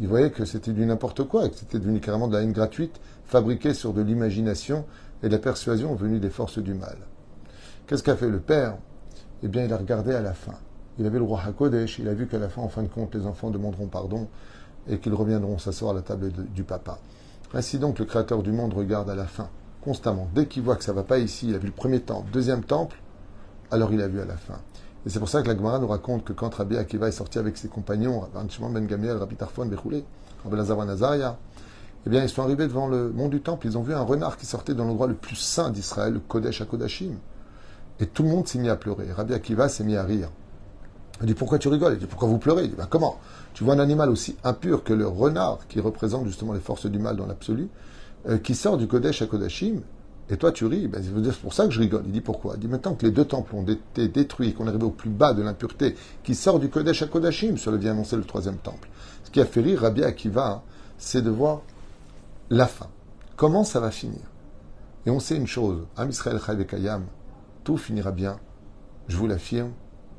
voyait 0.00 0.30
que 0.30 0.44
c'était 0.44 0.72
du 0.72 0.84
n'importe 0.84 1.24
quoi, 1.24 1.46
et 1.46 1.50
que 1.50 1.56
c'était 1.56 1.78
devenu 1.78 2.00
carrément 2.00 2.28
de 2.28 2.34
la 2.34 2.42
haine 2.42 2.52
gratuite, 2.52 3.00
fabriquée 3.24 3.72
sur 3.72 3.92
de 3.92 4.02
l'imagination 4.02 4.84
et 5.22 5.28
de 5.28 5.32
la 5.32 5.38
persuasion 5.38 5.94
venue 5.94 6.20
des 6.20 6.30
forces 6.30 6.58
du 6.58 6.74
mal. 6.74 6.98
Qu'est-ce 7.86 8.02
qu'a 8.02 8.16
fait 8.16 8.28
le 8.28 8.40
père? 8.40 8.76
Eh 9.42 9.48
bien, 9.48 9.64
il 9.64 9.72
a 9.72 9.76
regardé 9.76 10.14
à 10.14 10.20
la 10.20 10.34
fin. 10.34 10.54
Il 10.98 11.06
avait 11.06 11.18
le 11.18 11.24
roi 11.24 11.40
Hakodesh, 11.44 11.98
il 11.98 12.08
a 12.08 12.14
vu 12.14 12.26
qu'à 12.26 12.38
la 12.38 12.48
fin, 12.48 12.62
en 12.62 12.68
fin 12.68 12.82
de 12.82 12.88
compte, 12.88 13.14
les 13.14 13.26
enfants 13.26 13.50
demanderont 13.50 13.86
pardon 13.86 14.28
et 14.88 14.98
qu'ils 14.98 15.14
reviendront 15.14 15.58
s'asseoir 15.58 15.92
à 15.92 15.94
la 15.94 16.02
table 16.02 16.32
du 16.32 16.64
papa. 16.64 16.98
Ainsi 17.54 17.78
donc, 17.78 17.98
le 17.98 18.04
Créateur 18.04 18.42
du 18.42 18.52
monde 18.52 18.74
regarde 18.74 19.08
à 19.08 19.14
la 19.14 19.26
fin, 19.26 19.48
constamment. 19.82 20.28
Dès 20.34 20.46
qu'il 20.46 20.62
voit 20.62 20.76
que 20.76 20.84
ça 20.84 20.92
ne 20.92 20.96
va 20.96 21.02
pas 21.02 21.18
ici, 21.18 21.48
il 21.48 21.54
a 21.54 21.58
vu 21.58 21.66
le 21.66 21.72
premier 21.72 22.00
temple, 22.00 22.30
deuxième 22.32 22.64
temple, 22.64 23.00
alors 23.70 23.92
il 23.92 24.00
a 24.00 24.08
vu 24.08 24.20
à 24.20 24.24
la 24.24 24.36
fin. 24.36 24.58
Et 25.06 25.08
c'est 25.08 25.20
pour 25.20 25.28
ça 25.28 25.40
que 25.40 25.46
la 25.46 25.56
Gemara 25.56 25.78
nous 25.78 25.86
raconte 25.86 26.24
que 26.24 26.32
quand 26.32 26.52
Rabbi 26.52 26.76
Akiva 26.76 27.06
est 27.06 27.12
sorti 27.12 27.38
avec 27.38 27.56
ses 27.56 27.68
compagnons, 27.68 28.24
Ben 28.34 28.86
Gamiel, 28.86 29.16
Rabbi 29.16 29.36
Tarfon, 29.36 29.66
Bechoulé, 29.66 30.04
Rabbi 30.44 30.56
Nazaria, 30.56 31.38
eh 32.06 32.10
bien, 32.10 32.24
ils 32.24 32.28
sont 32.28 32.42
arrivés 32.42 32.66
devant 32.66 32.88
le 32.88 33.10
mont 33.10 33.28
du 33.28 33.40
temple. 33.40 33.66
Ils 33.66 33.78
ont 33.78 33.82
vu 33.82 33.94
un 33.94 34.02
renard 34.02 34.36
qui 34.36 34.46
sortait 34.46 34.74
dans 34.74 34.84
l'endroit 34.84 35.06
le 35.06 35.14
plus 35.14 35.36
saint 35.36 35.70
d'Israël, 35.70 36.14
le 36.14 36.20
Kodesh 36.20 36.60
à 36.60 36.64
Kodashim. 36.64 37.14
Et 38.00 38.06
tout 38.06 38.24
le 38.24 38.28
monde 38.28 38.48
s'est 38.48 38.58
mis 38.58 38.68
à 38.68 38.76
pleurer. 38.76 39.10
Rabbi 39.12 39.32
Akiva 39.32 39.68
s'est 39.68 39.84
mis 39.84 39.96
à 39.96 40.02
rire. 40.02 40.28
Il 41.20 41.26
dit 41.26 41.34
Pourquoi 41.34 41.58
tu 41.58 41.68
rigoles? 41.68 41.94
Il 41.94 41.98
dit 41.98 42.06
Pourquoi 42.06 42.28
vous 42.28 42.38
pleurez? 42.38 42.64
Il 42.64 42.70
dit 42.70 42.76
ben, 42.76 42.86
Comment? 42.88 43.18
Tu 43.54 43.64
vois 43.64 43.74
un 43.74 43.78
animal 43.78 44.10
aussi 44.10 44.36
impur 44.44 44.84
que 44.84 44.92
le 44.92 45.06
renard, 45.06 45.66
qui 45.68 45.80
représente 45.80 46.26
justement 46.26 46.52
les 46.52 46.60
forces 46.60 46.86
du 46.86 46.98
mal 46.98 47.16
dans 47.16 47.26
l'absolu, 47.26 47.68
euh, 48.28 48.38
qui 48.38 48.54
sort 48.54 48.76
du 48.76 48.86
Kodesh 48.86 49.22
à 49.22 49.26
Kodashim, 49.26 49.80
et 50.28 50.36
toi, 50.36 50.50
tu 50.50 50.66
ris, 50.66 50.88
ben, 50.88 51.02
c'est 51.02 51.40
pour 51.40 51.52
ça 51.52 51.66
que 51.66 51.70
je 51.70 51.78
rigole. 51.78 52.02
Il 52.06 52.12
dit 52.12 52.20
pourquoi? 52.20 52.54
Il 52.56 52.60
dit 52.60 52.68
maintenant 52.68 52.94
que 52.94 53.06
les 53.06 53.12
deux 53.12 53.24
temples 53.24 53.54
ont 53.54 53.64
été 53.64 54.08
détruits, 54.08 54.54
qu'on 54.54 54.66
est 54.66 54.70
arrivé 54.70 54.84
au 54.84 54.90
plus 54.90 55.10
bas 55.10 55.34
de 55.34 55.42
l'impureté, 55.42 55.94
qui 56.24 56.34
sort 56.34 56.58
du 56.58 56.68
Kodesh 56.68 57.02
à 57.02 57.06
Kodashim, 57.06 57.56
cela 57.56 57.76
vient 57.76 57.92
annoncer 57.92 58.16
le 58.16 58.24
troisième 58.24 58.56
temple. 58.56 58.88
Ce 59.22 59.30
qui 59.30 59.40
a 59.40 59.44
fait 59.44 59.60
rire 59.60 59.82
Rabbi 59.82 60.02
Akiva, 60.02 60.64
c'est 60.98 61.22
de 61.22 61.30
voir 61.30 61.62
la 62.50 62.66
fin. 62.66 62.88
Comment 63.36 63.62
ça 63.62 63.78
va 63.78 63.92
finir? 63.92 64.22
Et 65.04 65.10
on 65.10 65.20
sait 65.20 65.36
une 65.36 65.46
chose, 65.46 65.86
Am 65.96 66.10
Israël 66.10 66.40
Kayam, 66.66 67.04
tout 67.62 67.76
finira 67.76 68.10
bien, 68.10 68.40
je 69.06 69.16
vous 69.16 69.28
l'affirme, 69.28 69.70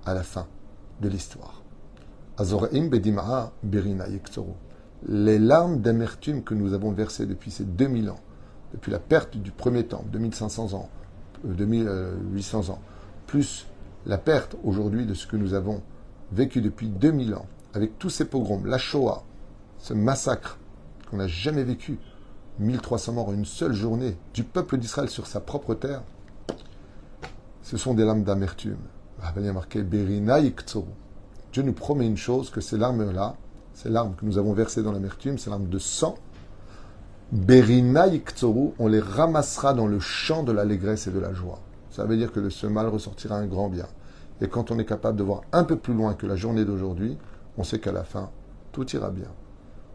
à 0.06 0.14
la 0.14 0.24
fin 0.24 0.48
de 1.02 1.10
l'histoire. 1.10 1.62
Les 5.08 5.40
larmes 5.40 5.82
d'amertume 5.82 6.44
que 6.44 6.54
nous 6.54 6.74
avons 6.74 6.92
versées 6.92 7.26
depuis 7.26 7.52
ces 7.52 7.66
2000 7.66 8.10
ans, 8.10 8.20
depuis 8.78 8.92
la 8.92 9.00
perte 9.00 9.36
du 9.36 9.50
premier 9.50 9.88
temple, 9.88 10.06
2500 10.12 10.74
ans, 10.74 10.90
2800 11.44 12.70
euh, 12.70 12.72
ans, 12.72 12.80
plus 13.26 13.66
la 14.06 14.20
perte 14.20 14.56
aujourd'hui 14.64 15.08
de 15.08 15.16
ce 15.16 15.26
que 15.26 15.36
nous 15.36 15.56
avons 15.56 15.82
vécu 16.32 16.62
depuis 16.62 16.88
2000 16.88 17.34
ans, 17.34 17.48
avec 17.74 17.98
tous 17.98 18.12
ces 18.12 18.26
pogroms, 18.26 18.68
la 18.68 18.78
Shoah, 18.78 19.24
ce 19.80 19.96
massacre 19.96 20.60
qu'on 21.10 21.18
n'a 21.18 21.28
jamais 21.28 21.64
vécu, 21.64 21.98
1300 22.60 23.14
morts 23.14 23.30
en 23.30 23.34
une 23.34 23.46
seule 23.46 23.74
journée, 23.74 24.16
du 24.36 24.44
peuple 24.44 24.78
d'Israël 24.78 25.10
sur 25.10 25.26
sa 25.26 25.40
propre 25.40 25.74
terre, 25.74 26.04
ce 27.64 27.78
sont 27.78 27.96
des 27.96 28.06
larmes 28.06 28.24
d'amertume. 28.24 28.78
Y 29.24 29.48
a 29.48 29.54
marqué 29.54 29.84
Dieu 29.84 31.64
nous 31.64 31.74
promet 31.74 32.06
une 32.06 32.18
chose, 32.18 32.52
que 32.52 32.62
ces 32.62 32.78
larmes-là, 32.78 33.36
ces 33.74 33.90
larmes 33.90 34.14
que 34.16 34.26
nous 34.26 34.38
avons 34.38 34.54
versées 34.54 34.84
dans 34.84 34.92
l'amertume, 34.92 35.40
ces 35.40 35.50
larmes 35.50 35.68
de 35.68 35.80
sang, 35.80 36.16
on 37.34 38.88
les 38.88 39.00
ramassera 39.00 39.74
dans 39.74 39.88
le 39.88 40.00
champ 40.00 40.44
de 40.44 40.52
l'allégresse 40.52 41.08
et 41.08 41.12
de 41.12 41.20
la 41.20 41.34
joie. 41.34 41.60
Ça 41.92 42.06
veut 42.06 42.16
dire 42.16 42.32
que 42.32 42.40
de 42.40 42.50
ce 42.50 42.68
mal 42.68 42.88
ressortira 42.88 43.36
un 43.36 43.48
grand 43.48 43.70
bien. 43.70 43.88
Et 44.40 44.48
quand 44.48 44.72
on 44.72 44.80
est 44.80 44.86
capable 44.86 45.18
de 45.18 45.24
voir 45.24 45.42
un 45.52 45.64
peu 45.64 45.76
plus 45.76 45.94
loin 45.94 46.14
que 46.14 46.26
la 46.26 46.36
journée 46.36 46.64
d'aujourd'hui, 46.64 47.18
on 47.58 47.64
sait 47.64 47.80
qu'à 47.80 47.92
la 47.92 48.04
fin, 48.04 48.30
tout 48.72 48.88
ira 48.96 49.10
bien. 49.10 49.28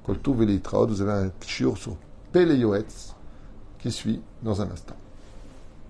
Koltou 0.05 0.35
vous 0.35 1.03
avez 1.03 1.13
un 1.13 1.31
shiur 1.47 1.79
sur 1.79 1.97
Peleyoetz 2.33 3.15
qui 3.79 3.91
suit 3.91 4.21
dans 4.43 4.61
un 4.61 4.71
instant. 4.71 4.97